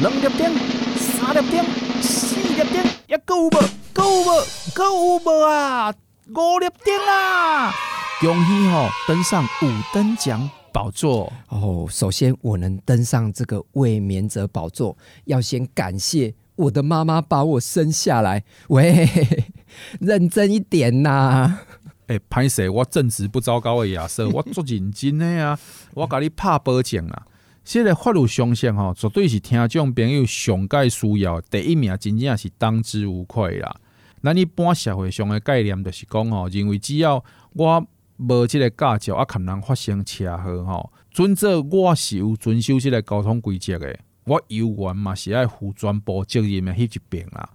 [0.00, 0.50] 两粒点，
[0.96, 1.62] 三粒点，
[2.00, 3.50] 四粒点，还够无？
[3.92, 4.42] 够无？
[4.74, 5.92] 够有无啊？
[6.28, 7.70] 五粒点啊！
[8.18, 11.86] 恭喜吼，登上五等奖宝座哦！
[11.90, 18.44] 首先，我能登上这个卫冕者宝座，要先感谢我的妈妈把我生下来。
[18.68, 19.08] 喂。
[20.00, 21.62] 认真一点呐、啊！
[22.06, 25.58] 哎、欸，歹势，我正直不糟糕的亚瑟，我做认真的啊！
[25.94, 27.26] 我甲你拍保证啊，
[27.64, 33.74] 现在法律上线吼，绝对是听众朋友上盖需要第一名，真正是当之无愧啦。
[34.22, 47.48] 咱一般社会上的概念就是讲吼，认为只要我无即个驾照啊，可能发生车祸吼，准则我是有遵守这个交通规则的，我有缘嘛是爱负全部责任的迄一边啦。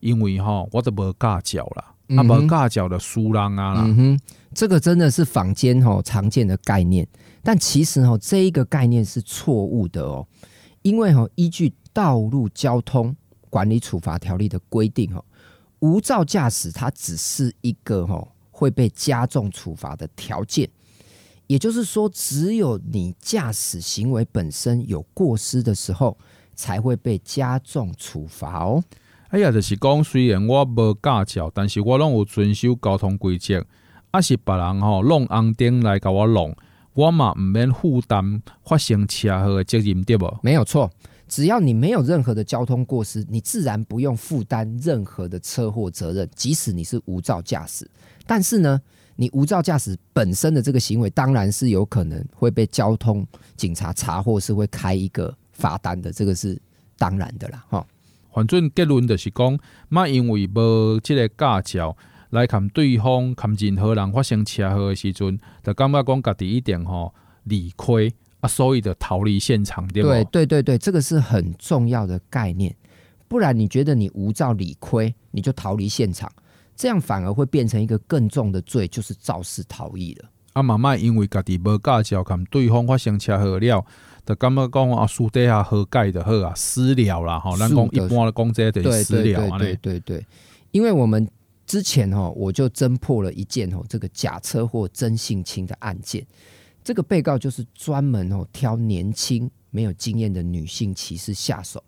[0.00, 3.82] 因为哈，我都无驾照啦，啊，无驾照就输人啊啦。
[3.84, 4.20] 嗯哼，
[4.54, 7.08] 这个真的是坊间哈常见的概念，
[7.42, 10.26] 但其实哈这一个概念是错误的哦。
[10.82, 13.16] 因为哈依据《道路交通
[13.50, 15.24] 管理处罚条例》的规定哈，
[15.80, 20.66] 无照驾驶它只是一个哈会被加重处罚的条件，
[21.46, 26.16] 也就是说，只有你驾驶行为本身有过失的时候，
[26.54, 28.82] 才会被加重处罚哦。
[29.28, 33.62] 哎呀，就是讲，虽然我无驾照，但是我拢有遵守交通规则。
[34.10, 36.56] 啊，是别人吼弄红灯来甲我弄，
[36.94, 40.34] 我嘛毋免负担发生车祸的责任，对不？
[40.42, 40.90] 没有错，
[41.28, 46.28] 只要你没有任何的交通过失，你自然不用负担任何的车祸责任。
[46.34, 47.88] 即使你是无照驾驶，
[48.26, 48.80] 但是呢，
[49.16, 56.60] 你无照驾驶本身的这个行为，当然是有可能会被交通警察查，获是会开一个罚单的，这个是
[56.96, 57.86] 当然的啦，哈。
[58.32, 59.58] 反正结论就是讲，
[59.88, 61.96] 莫因为无即个驾照
[62.30, 68.12] 来看对方，看任何人发生车祸的时阵，就感觉讲家己一定吼理亏
[68.46, 70.08] 啊，所以的逃离现场，对不？
[70.08, 72.74] 对对对对，这个是很重要的概念。
[73.28, 76.30] 不然你觉得你无照理亏，你就逃离现场，
[76.76, 80.30] 这样反而会变成一个更重的罪，就是肇事逃逸了。
[80.52, 83.84] 啊，妈妈因为家己无驾照，看对方发生车祸了。
[84.24, 87.56] 就感觉讲啊，树底下好盖的好啊，私了啦哈。
[87.56, 89.58] 咱讲一般的讲这就是私了啊。
[89.58, 90.24] 对对对，
[90.70, 91.28] 因为我们
[91.66, 96.24] 之前哈，我就侦破了一件哦，这个假车祸真性侵的案件。
[96.86, 101.82] 这个被告就是专门哦挑年轻没有经验的女性骑士下手。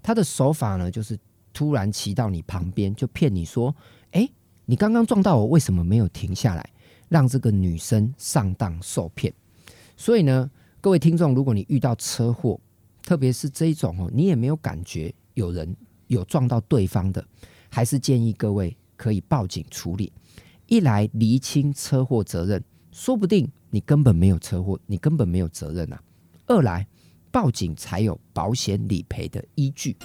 [0.00, 1.18] 他的手法呢，就是
[1.52, 3.76] 突然骑到你旁边，就骗你说
[4.12, 4.26] ：“哎，
[4.64, 6.66] 你刚刚撞到我，为什么没有停下来？”
[7.10, 9.30] 让这个女生上当受骗。
[9.94, 10.50] 所以呢。
[10.82, 12.58] 各位听众，如果你遇到车祸，
[13.02, 15.76] 特别是这一种哦，你也没有感觉有人
[16.06, 17.22] 有撞到对方的，
[17.68, 20.10] 还是建议各位可以报警处理。
[20.68, 26.02] 一来厘清车祸责任，说不定你根本没有车祸，你根本没有责任啊。
[26.46, 26.86] 二来
[27.30, 29.96] 报警才有保险理赔的依据。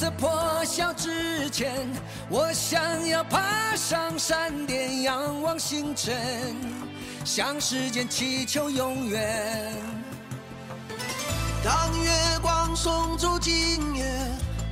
[0.00, 0.30] 在破
[0.64, 1.72] 晓之前
[2.28, 6.14] 我想要爬上山巅，仰望星辰，
[7.24, 9.74] 向时间祈求永远。
[11.64, 12.10] 当月
[12.40, 13.52] 光送走今
[13.96, 14.04] 夜，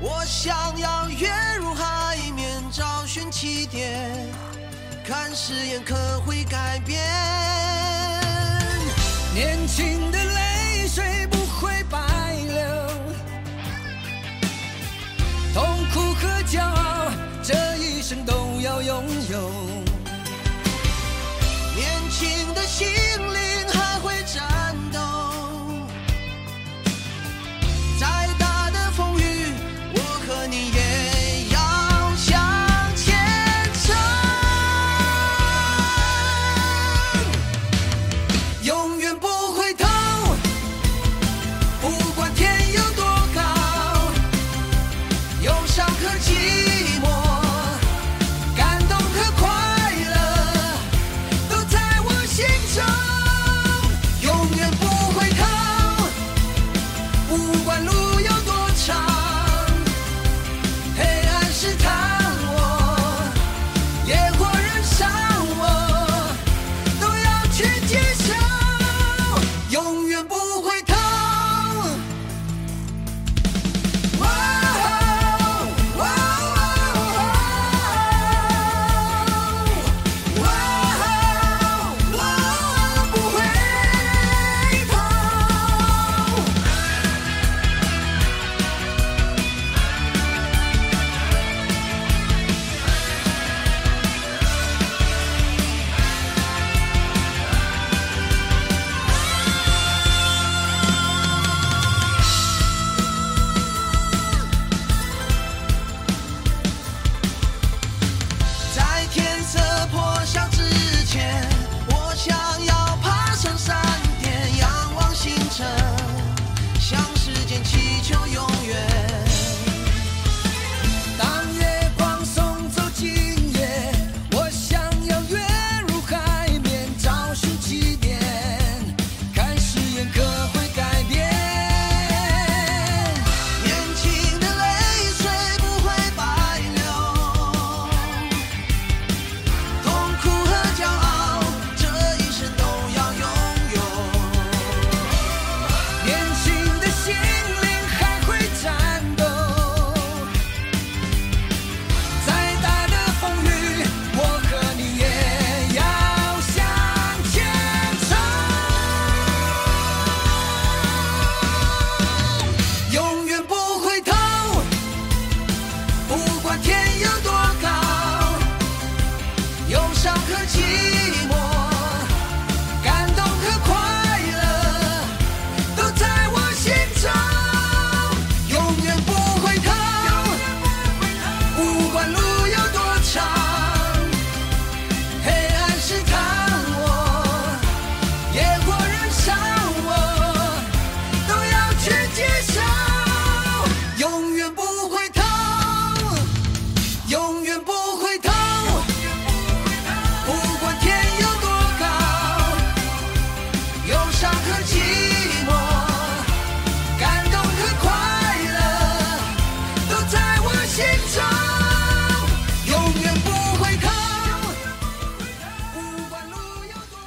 [0.01, 1.29] 我想要跃
[1.59, 4.09] 入海面，找寻起点，
[5.05, 7.03] 看誓言可会改变。
[9.35, 10.19] 年轻的
[15.97, 17.11] 苦和骄傲。
[17.43, 19.51] 这一生都要拥有，
[21.75, 23.46] 年轻的心灵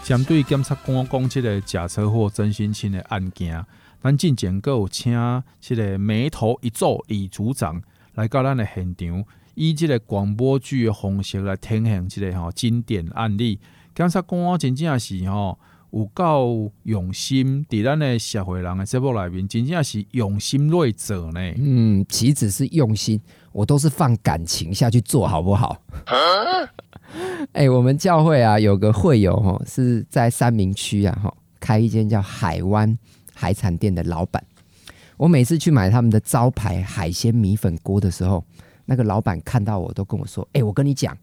[0.09, 3.63] 针对检察官讲这个假车祸真心亲的案件，
[4.01, 5.13] 咱进前阁有请
[5.61, 7.79] 这个眉头一皱李组长
[8.15, 13.59] 来到咱的现场，以这个广播剧的方式来呈现这个吼经典案例。
[13.93, 15.59] 检察官真正是吼
[15.91, 21.53] 有够用心，伫咱的社会人的节目里面，真正是用心在做呢。
[21.55, 23.21] 嗯，岂止是用心，
[23.51, 25.81] 我都是放感情下去做好不好？
[27.53, 32.97] 哎、欸，我们教会啊，有个会友哈，是在三明区啊哈，开一间叫海湾
[33.33, 34.43] 海产店的老板。
[35.17, 38.43] 我每次去买他们的招牌海鲜米粉锅的时候，
[38.85, 41.17] 那个老板看到我都跟我说：“哎、欸，我跟你讲，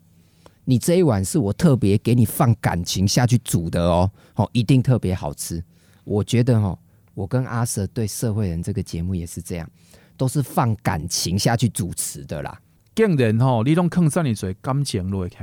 [0.64, 5.62] 你这一碗是我特别给你放感情下去煮的哦，哦，一定特别好吃。”
[6.04, 6.78] 我觉得哦，
[7.14, 9.70] 我跟阿 Sir 对社会人这个节目也是这样，
[10.16, 12.58] 都是放感情下去主持的啦。
[12.94, 15.36] 竟然吼，你拢囥这么多感情落去。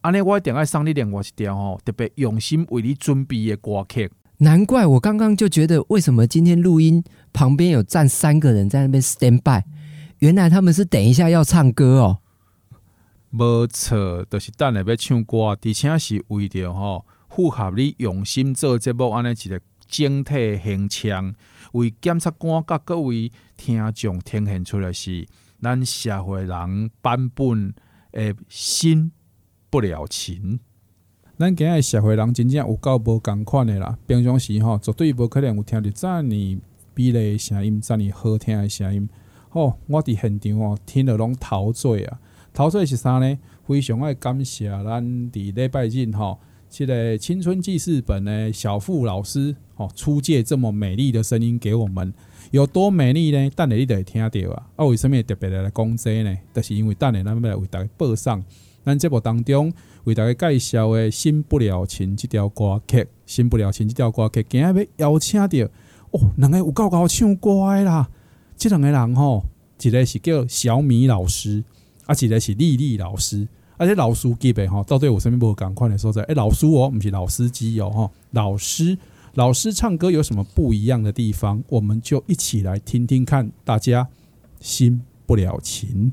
[0.00, 4.10] 安尼，我一定爱送你另外一条吼，特别用心为你准备的歌曲。
[4.38, 7.02] 难怪我刚刚就觉得，为什么今天录音
[7.32, 9.64] 旁边有站三个人在那边 stand by？
[10.20, 12.18] 原来他们是等一下要唱歌哦。
[13.30, 21.34] 无错，就是等下要唱歌，而且是为着吼符合你用心做节目安尼一个整体形象，
[21.72, 25.26] 为检察官甲各位听众呈现出来是
[25.60, 27.74] 咱社会人版本
[28.12, 29.10] 的心。
[29.70, 30.60] 不了情，
[31.36, 33.98] 咱今日社会人真正有够无共款的啦。
[34.06, 36.58] 平常时吼，绝对无可能有听到遮尔美
[36.94, 39.06] 丽的声音，遮尔好听的声音。
[39.50, 42.18] 吼，我伫现场哦，听了拢陶醉啊！
[42.54, 43.38] 陶醉是啥呢？
[43.66, 46.40] 非常爱感谢咱伫礼拜日吼，
[46.70, 52.12] 这个青春记事本的小付老师吼，出借这么美丽的声音给我们，
[52.50, 53.50] 有多美丽呢？
[53.50, 54.66] 等下你就会听到啊！
[54.76, 56.36] 啊，为什么特别来讲这呢？
[56.52, 58.44] 就是因为等下咱要来为大家报送。
[58.84, 59.72] 咱节目当中
[60.04, 65.68] 为大家介绍的《新不了情》这条歌曲，《新不了情》这条歌曲，今日要邀请到
[66.10, 68.08] 哦，两个有够够唱歌的啦！
[68.56, 69.44] 这两个人吼，
[69.82, 71.62] 一个是叫小米老师，
[72.06, 73.46] 啊，一个是丽丽老师，
[73.78, 76.20] 而且老师级别吼，到底有什么不同款的说在？
[76.24, 78.98] 诶，老师哦，不是老司机哦，哈，老师，
[79.34, 81.62] 老师唱歌有什么不一样的地方？
[81.68, 84.08] 我们就一起来听听看，大家
[84.60, 86.12] 新不了情。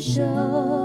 [0.00, 0.79] 手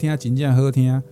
[0.00, 1.02] 听，真正好听！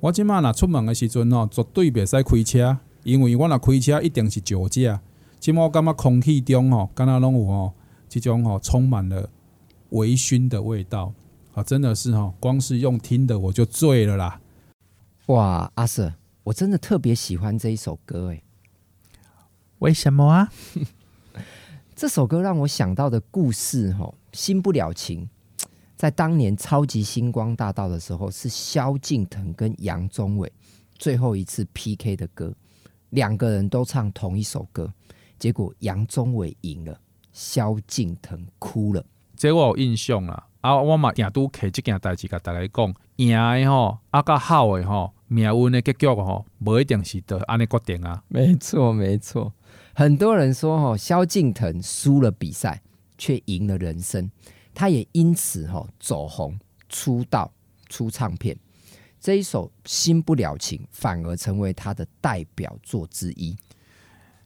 [0.00, 5.00] 我即马若出门的时阵哦，绝对袂使开车，因为我若开车一定是酒驾。
[5.38, 7.72] 即马我感觉空气中哦，敢若拢有哦，
[8.08, 9.30] 即种哦充满了
[9.90, 11.14] 微醺的味道
[11.54, 14.40] 啊，真的是哦，光是用听的我就醉了啦！
[15.26, 18.42] 哇，阿 Sir，我真的特别喜欢这一首歌诶，
[19.78, 20.52] 为什么啊？
[21.94, 25.28] 这首歌让我想到的故事哦，新不了情。
[26.02, 30.52] 在当年超级星光大道的时候，是萧敬腾跟杨宗纬
[30.98, 32.52] 最后一次 PK 的歌，
[33.10, 34.92] 两个人都唱同一首歌，
[35.38, 36.98] 结果杨宗纬赢了，
[37.32, 39.04] 萧敬腾哭了。
[39.36, 48.24] 这我有印象啦，啊，我嘛定都摕这件代志甲大家讲，赢的吼，啊，较好的吼，命运的结局吼，不一定是得安尼决定啊。
[48.26, 49.52] 没错，没错，
[49.94, 52.82] 很多人说吼，萧敬腾输了比赛，
[53.16, 54.28] 却赢了人生。
[54.74, 56.58] 他也因此哈走红、
[56.88, 57.52] 出道、
[57.88, 58.56] 出唱片，
[59.20, 63.56] 这一首《新不了情》反而成为他的代表作之一。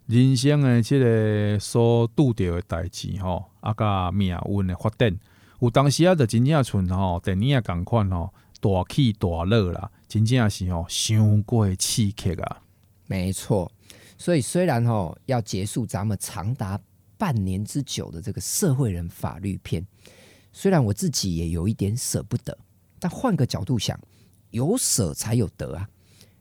[0.07, 5.19] 人生的这个所拄到的代志吼，啊，甲命运的发展，
[5.61, 12.63] 有当时啊，就真正像吼电影共款吼，大起大落啦，真正是吼伤过刺激啊。
[13.07, 13.71] 没错，
[14.19, 16.79] 所以虽然吼要结束咱们长达
[17.17, 19.85] 半年之久的这个社会人法律篇。
[20.59, 22.57] 虽然我自己也有一点舍不得，
[22.99, 24.01] 但换个角度想，
[24.53, 25.87] 有舍才有得啊！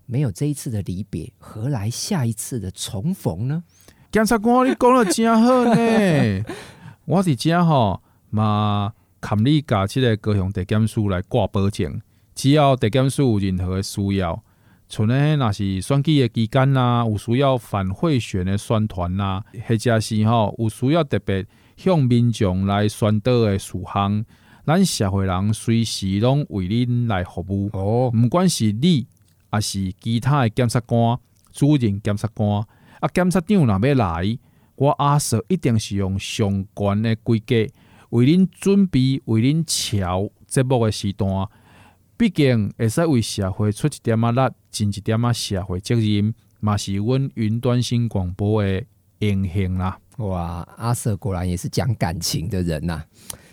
[0.05, 3.61] 没有这一次的离别，何来下一次的重逢呢？
[4.09, 6.43] 检察官，你讲得真好呢！
[7.03, 12.01] 我伫遮吼嘛，看你甲这个高雄地检署来挂保证，
[12.34, 14.41] 只要地检署有任何的需要，
[14.88, 21.45] 像呢若是选举的期间呐，有需要反贿选的宣传呐，或者是吼有需要特别。
[21.76, 24.26] 向民众来宣导的事项，
[24.65, 27.69] 咱社会人随时拢为恁来服务。
[27.73, 29.07] 哦，毋管是你，
[29.51, 31.19] 还是其他的检察官、
[31.51, 32.65] 主任检察官，
[32.99, 34.38] 啊，检察长若要来，
[34.76, 37.55] 我阿 Sir 一定是用上悬的规格
[38.09, 41.47] 为恁准备，为恁乔节目的时段。
[42.17, 48.86] 毕竟会使为社会出一点仔力，尽一点仔社会责任，嘛是阮云端新广播的
[49.19, 49.99] 荣幸啦。
[50.18, 53.05] 哇，阿 Sir 果然也是讲感情的人呐、啊，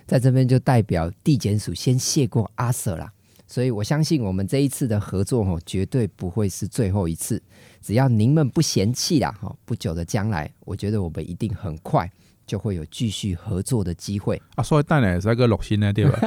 [0.06, 3.12] 在这边就代表地检署先谢过阿 Sir 啦，
[3.46, 7.42] 所以我相信我们这一次的合作哦，绝对不会是最后一次。
[7.80, 12.08] 只要您们不嫌弃啦，哈，不久的将来，我觉得我们一定很快
[12.46, 14.40] 就会有继续合作的机会。
[14.54, 16.20] 啊，所以带来这个录音呢，对吧？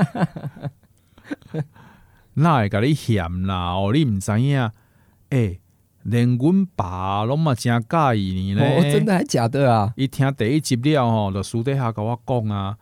[2.34, 3.74] 那会甲你嫌啦？
[3.74, 4.60] 哦，你毋知影？
[5.30, 5.60] 诶、欸，
[6.06, 8.78] 连阮爸拢嘛真介意你咧。
[8.78, 9.92] 哦，真的还假的啊？
[9.98, 12.78] 伊听第一集了吼，就私底下甲我讲啊，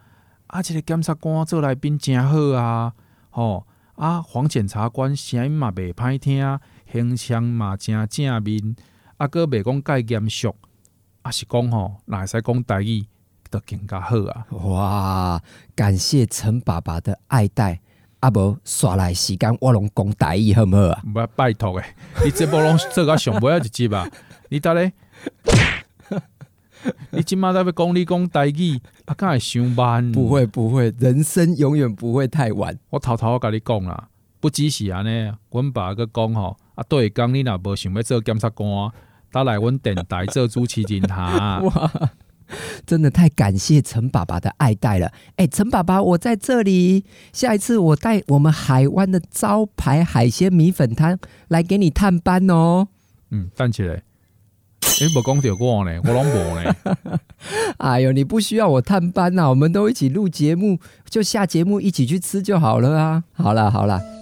[0.48, 2.94] 啊，这个检察官做来宾真好啊，
[3.30, 3.66] 吼
[3.96, 6.60] 啊，黄检察官声音嘛袂歹听，
[6.92, 8.76] 形象嘛真正面，
[9.16, 10.54] 啊，阁袂讲介严肃，
[11.22, 13.06] 啊是讲吼，若会使讲台语，
[13.50, 14.46] 就更加好啊！
[14.50, 15.42] 哇，
[15.76, 17.80] 感谢陈爸爸的爱戴。
[18.24, 21.04] 啊无刷来时间，我拢讲台语好毋好啊？
[21.06, 21.94] 唔要拜托诶，
[22.24, 24.10] 你这部拢做甲上尾一集啊！
[24.48, 24.94] 你搭咧，
[27.12, 30.10] 你即马在要讲你讲台语，啊，敢会伤慢？
[30.14, 32.80] 不会不会，人生永远不会太晚。
[32.92, 34.08] 我偷偷甲你讲啦，
[34.40, 38.90] 不只是安尼，阮爸个讲吼，啊，对，讲你若无想要做检察官，
[39.34, 41.62] 打来阮电台做主持人哈。
[42.54, 45.12] 哇 真的太感谢陈爸爸的爱戴了！
[45.36, 47.06] 哎，陈爸爸，我在这里。
[47.32, 52.88] 下一次我带我们海湾的招牌海鲜米粉汤来给你探班哦。
[53.32, 54.04] 嗯，站起来。
[55.02, 57.20] 你不讲到我呢，我拢无呢。
[57.80, 60.78] 哎呦，你不需要我探班呐、啊，我们都一起录节目，
[61.10, 63.24] 就下节目一起去吃就好了啊。
[63.34, 64.13] 好了好了。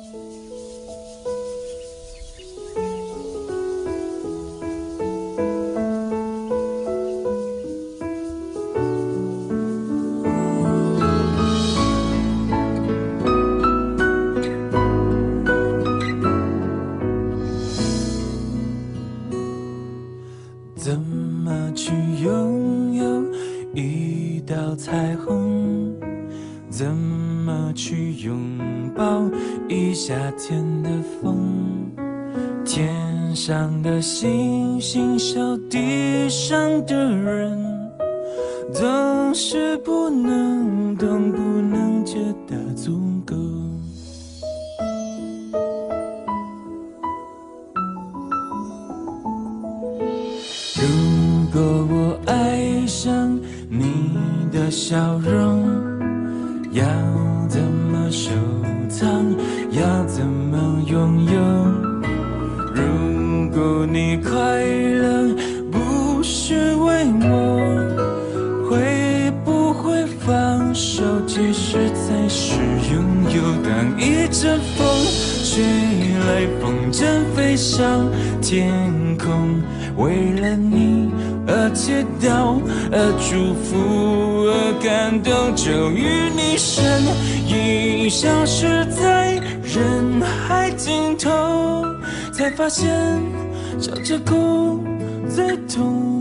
[95.33, 96.20] 最痛。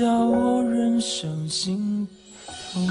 [0.00, 2.08] 叫我人生心
[2.72, 2.88] 痛。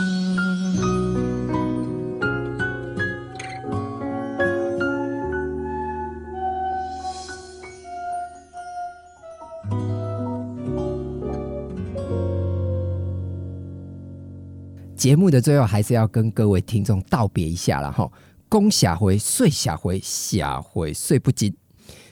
[14.95, 18.07] 节目的最后，还是要跟各位听众道别一下了哈。
[18.47, 21.51] 恭下回岁下回下回岁不尽，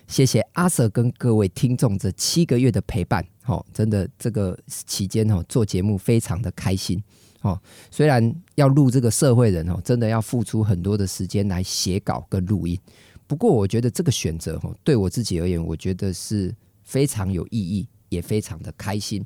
[0.07, 7.01] 谢谢阿 Sir 跟各位听众这七个月的陪伴，哈，真的这个期间哈做节目非常的开心，
[7.41, 7.57] 哦，
[7.89, 12.77] 虽然要录这个社会人哦，真的要付出很多的时间来写稿跟录音，
[13.25, 19.25] 不过我觉得这个选择哈对我自己而言，我觉得是非常有意义，也非常的开心，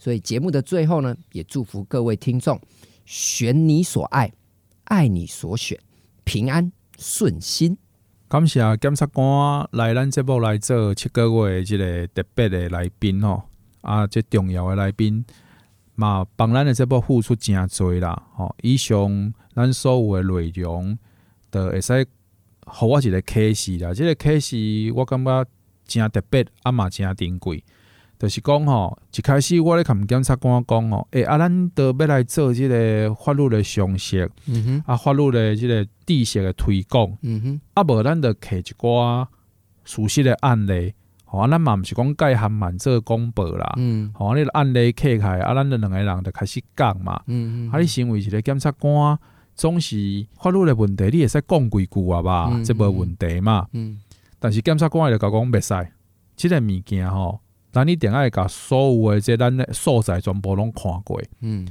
[0.00, 2.60] 所以节目的最后呢，也祝福各位听众。
[3.06, 4.32] 选你所爱，
[4.84, 5.76] 爱你所选，
[6.22, 7.76] 平安顺心。
[8.28, 13.42] 感谢检察官来咱节目来做七个月这个特别的来宾哦，
[13.82, 15.24] 啊，这重要的来宾
[15.94, 18.22] 嘛，帮咱的节目付出真多啦。
[18.34, 20.98] 吼，以上咱所有的内容
[21.50, 22.06] 都会使，
[22.66, 23.92] 互我一个启示啦。
[23.92, 25.44] 这个启示我感觉
[25.86, 27.62] 真特别，啊嘛真珍贵。
[28.18, 39.26] 就是讲吼，一开始我咧甲检察官讲吼，诶、欸，啊，咱都要来做即个法律的常识，嗯哼，啊，法律的即个知识的推广，嗯哼，啊，无咱就摕一寡
[39.84, 40.92] 熟悉的案例，
[41.30, 49.16] 吼、啊，咱嘛毋是讲盖含满做广播啦，嗯，吼、啊，你按例起开，啊，咱就两个人就开始讲嘛，嗯嗯，啊，你身为一个检察官，
[49.54, 54.00] 总是法律的问题，你会使讲几句啊吧，这无问题嘛，嗯，
[54.40, 55.88] 但是检察官就甲讲袂使，
[56.34, 57.40] 即个物件吼。
[57.72, 61.68] 咱一定爱甲所有的这咱的素材全部拢看过，嗯，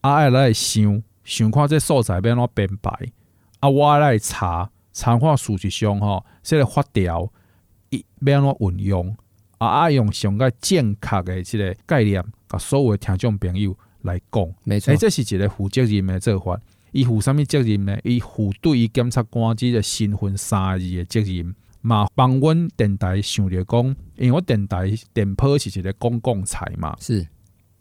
[0.00, 2.90] 啊爱来想想看这素材要安怎编排，
[3.60, 7.30] 啊我来查查看事实上吼，这个法条
[7.90, 9.16] 一要安怎运用，
[9.58, 16.60] 啊爱用上个正确的即个概念，甲所有的听众朋友来讲，没错，这是一个负责任的做法，
[16.92, 17.98] 伊负啥物责任呢？
[18.04, 21.54] 伊负对于检察官即个身份三字的责任。
[21.86, 23.84] 嘛，帮阮电台想着讲，
[24.16, 27.26] 因为我电台电波是一个公共财嘛，是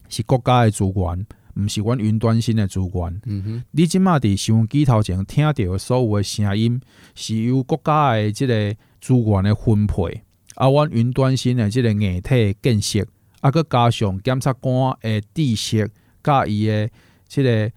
[0.09, 1.25] 是国家的资源，
[1.55, 3.21] 毋是阮云端新的资源。
[3.25, 6.81] 嗯哼，你即马伫收音机头前听到的所有的声音，
[7.15, 10.23] 是由国家的即个资源的分配，
[10.55, 13.05] 啊，阮云端新的即个硬体建设，
[13.41, 15.91] 啊，佮加上检察官的知识，
[16.23, 16.89] 甲伊的
[17.27, 17.69] 即个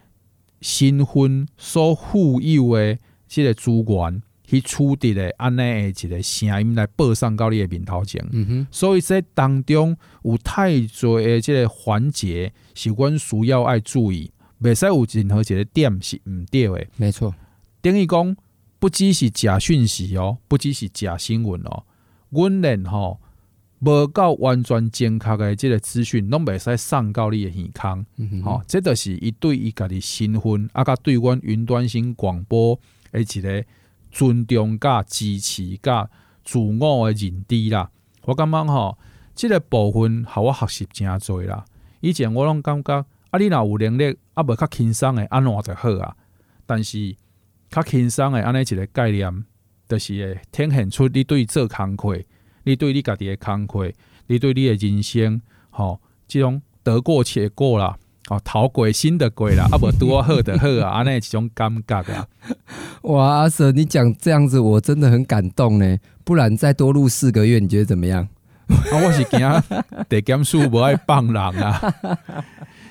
[0.61, 2.97] 身份所富有的
[3.27, 4.23] 即个资源。
[4.49, 10.71] 去处理的安尼的一个声音来报上到你的面头前，嗯哼，所以这当中有太
[11.01, 14.31] 多的即个环节是阮需要爱注意，
[14.63, 16.87] 袂使有任何一个点是毋对的。
[16.95, 17.35] 没错，
[17.83, 18.37] 等于讲
[18.79, 21.85] 不只是假讯息哦，不只是假新闻哦，
[22.31, 23.21] 阮连吼
[23.81, 32.79] 无够完全正确的即个资讯，拢袂使送到你的耳孔，嗯哼，吼，这著是伊对伊家己身份，啊，甲对阮云端新广播
[33.13, 33.65] 的一个。
[34.09, 36.09] 尊重、甲支持、甲
[36.43, 37.91] 自我的认知啦，
[38.23, 38.97] 我感觉吼，
[39.35, 41.67] 即个部分互我学习诚多啦。
[42.01, 46.17] 以前我拢感觉啊，你若有能力啊，无较轻松的安怎就好啊。
[46.65, 47.15] 但是
[47.77, 49.45] 较轻松的安尼一个概念，
[49.87, 52.25] 就是会体现出你对做工课，
[52.65, 53.93] 你对你家己的工课，
[54.29, 57.99] 你对你的人生，吼，即种得过且过啦。
[58.29, 62.27] 哦，逃过心的过啦， 啊不多好的好啊，安尼一种感觉啊。
[63.03, 65.99] 哇，阿 Sir，你讲这样子，我真的很感动呢。
[66.25, 68.27] 不然再多录四个月，你觉得怎么样？
[68.67, 69.39] 啊，我是惊
[70.09, 71.95] 地检署无爱放人啊。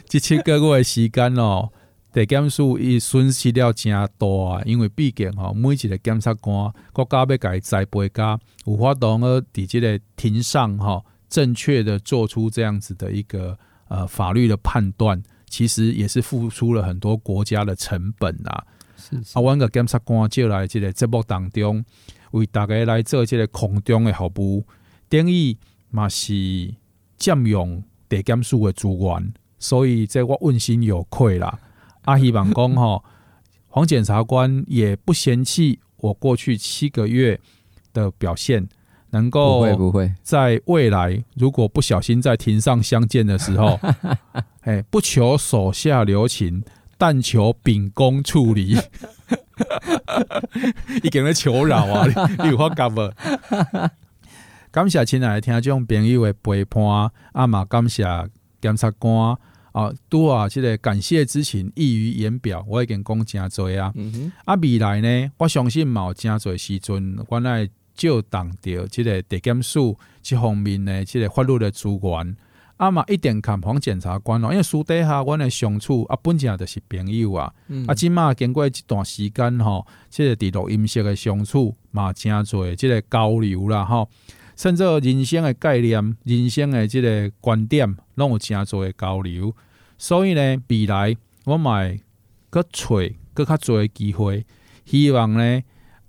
[0.08, 1.70] 即七个月的时间哦，
[2.16, 13.60] 地检署伊损失了真大啊，因为毕竟吼，每一个检察官国家要改栽培家，有法度而伫即个庭上哈，正确的做出这样子的一个。
[13.88, 18.66] 呃，法律的判断其实也是付出了很多国家的成本啊。
[18.98, 21.86] 是，是啊，阮个检察官借来即个节目当中，
[22.32, 24.66] 为大家来做即个空中的服务，
[25.08, 25.56] 等于
[25.92, 26.74] 嘛是
[27.16, 31.60] 占用地检署的资源，所以这我问心有愧啦。
[32.06, 33.04] 啊，希望讲吼，
[33.68, 37.40] 黄检察官也不嫌弃我过去七个月
[37.94, 38.68] 的表现。
[39.12, 43.80] 能够不会不会，在未来如果不小心在庭上相见的时候，
[44.64, 46.62] 哎，不求手下留情，
[46.98, 48.78] 但求秉公处理。
[51.02, 52.06] 你给他求饶啊！
[52.44, 53.10] 你有法感无？
[54.70, 58.04] 感谢亲爱的听众朋友的陪伴，阿妈感谢
[58.60, 59.38] 检察官
[59.76, 63.92] 啊，拄啊，即个感谢之情溢于言表，我已经讲真多啊。
[63.96, 67.70] 嗯、啊，未来呢，我相信嘛有真多时阵，我来。
[67.98, 72.36] 就当着即个地检署即方面的这个法律的资源，
[72.76, 84.10] 啊嘛一定看旁检察官咯，因为私底下阮诶相处啊，本身就是朋友啊，嗯、啊，即嘛经过一段时间吼，即个伫录音室诶相处嘛，诚侪即个交流啦吼，
[84.56, 89.56] 甚至人生的概念、人生的即个观点，拢有诚侪的交流。
[89.98, 92.00] 所以呢，未来我买
[92.50, 92.96] 搁找
[93.34, 94.46] 搁较侪机会，
[94.86, 95.62] 希望呢。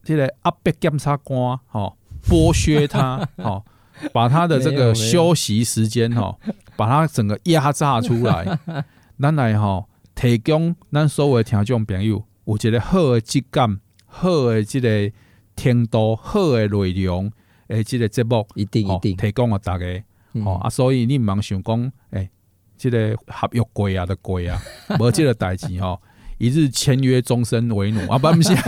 [0.02, 1.96] 即个阿伯检察官，吼
[2.28, 3.64] 剥削他， 吼
[4.12, 6.38] 把他的这个休息时间，吼
[6.76, 8.56] 把他整个压榨出来，
[9.18, 15.10] 咱来吼提供咱所有的听众朋友有一个好的质感、好的即个
[15.56, 17.32] 程度、好的内容，
[17.68, 19.16] 诶，即个节目一定一定。
[19.16, 20.04] 提供给大家，
[20.44, 22.28] 吼啊，所以你毋茫想讲，诶，
[22.76, 24.60] 即个合约贵啊，的贵啊，
[24.98, 26.00] 无即个代志 吼，
[26.38, 28.54] 一日签约，终身为奴啊，不毋是。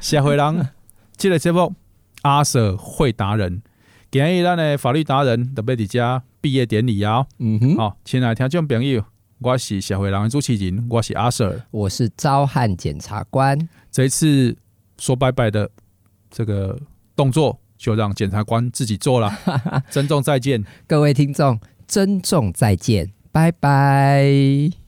[0.00, 0.68] 社会人，
[1.16, 1.74] 即个节目
[2.22, 3.62] 阿 Sir 会达人，
[4.10, 9.04] 今日咱的法律达人特别伫遮毕业典礼啊，嗯哼，好，亲爱的听众朋友，
[9.38, 14.56] 我是社会人的主持人，我是阿 Sir，我是召唤检察官，这一次
[14.98, 15.70] 说拜拜的
[16.30, 16.78] 这个
[17.14, 19.30] 动作，就让检察官自己做了，
[19.90, 24.85] 珍重再见，各位听众，珍重再见，拜拜。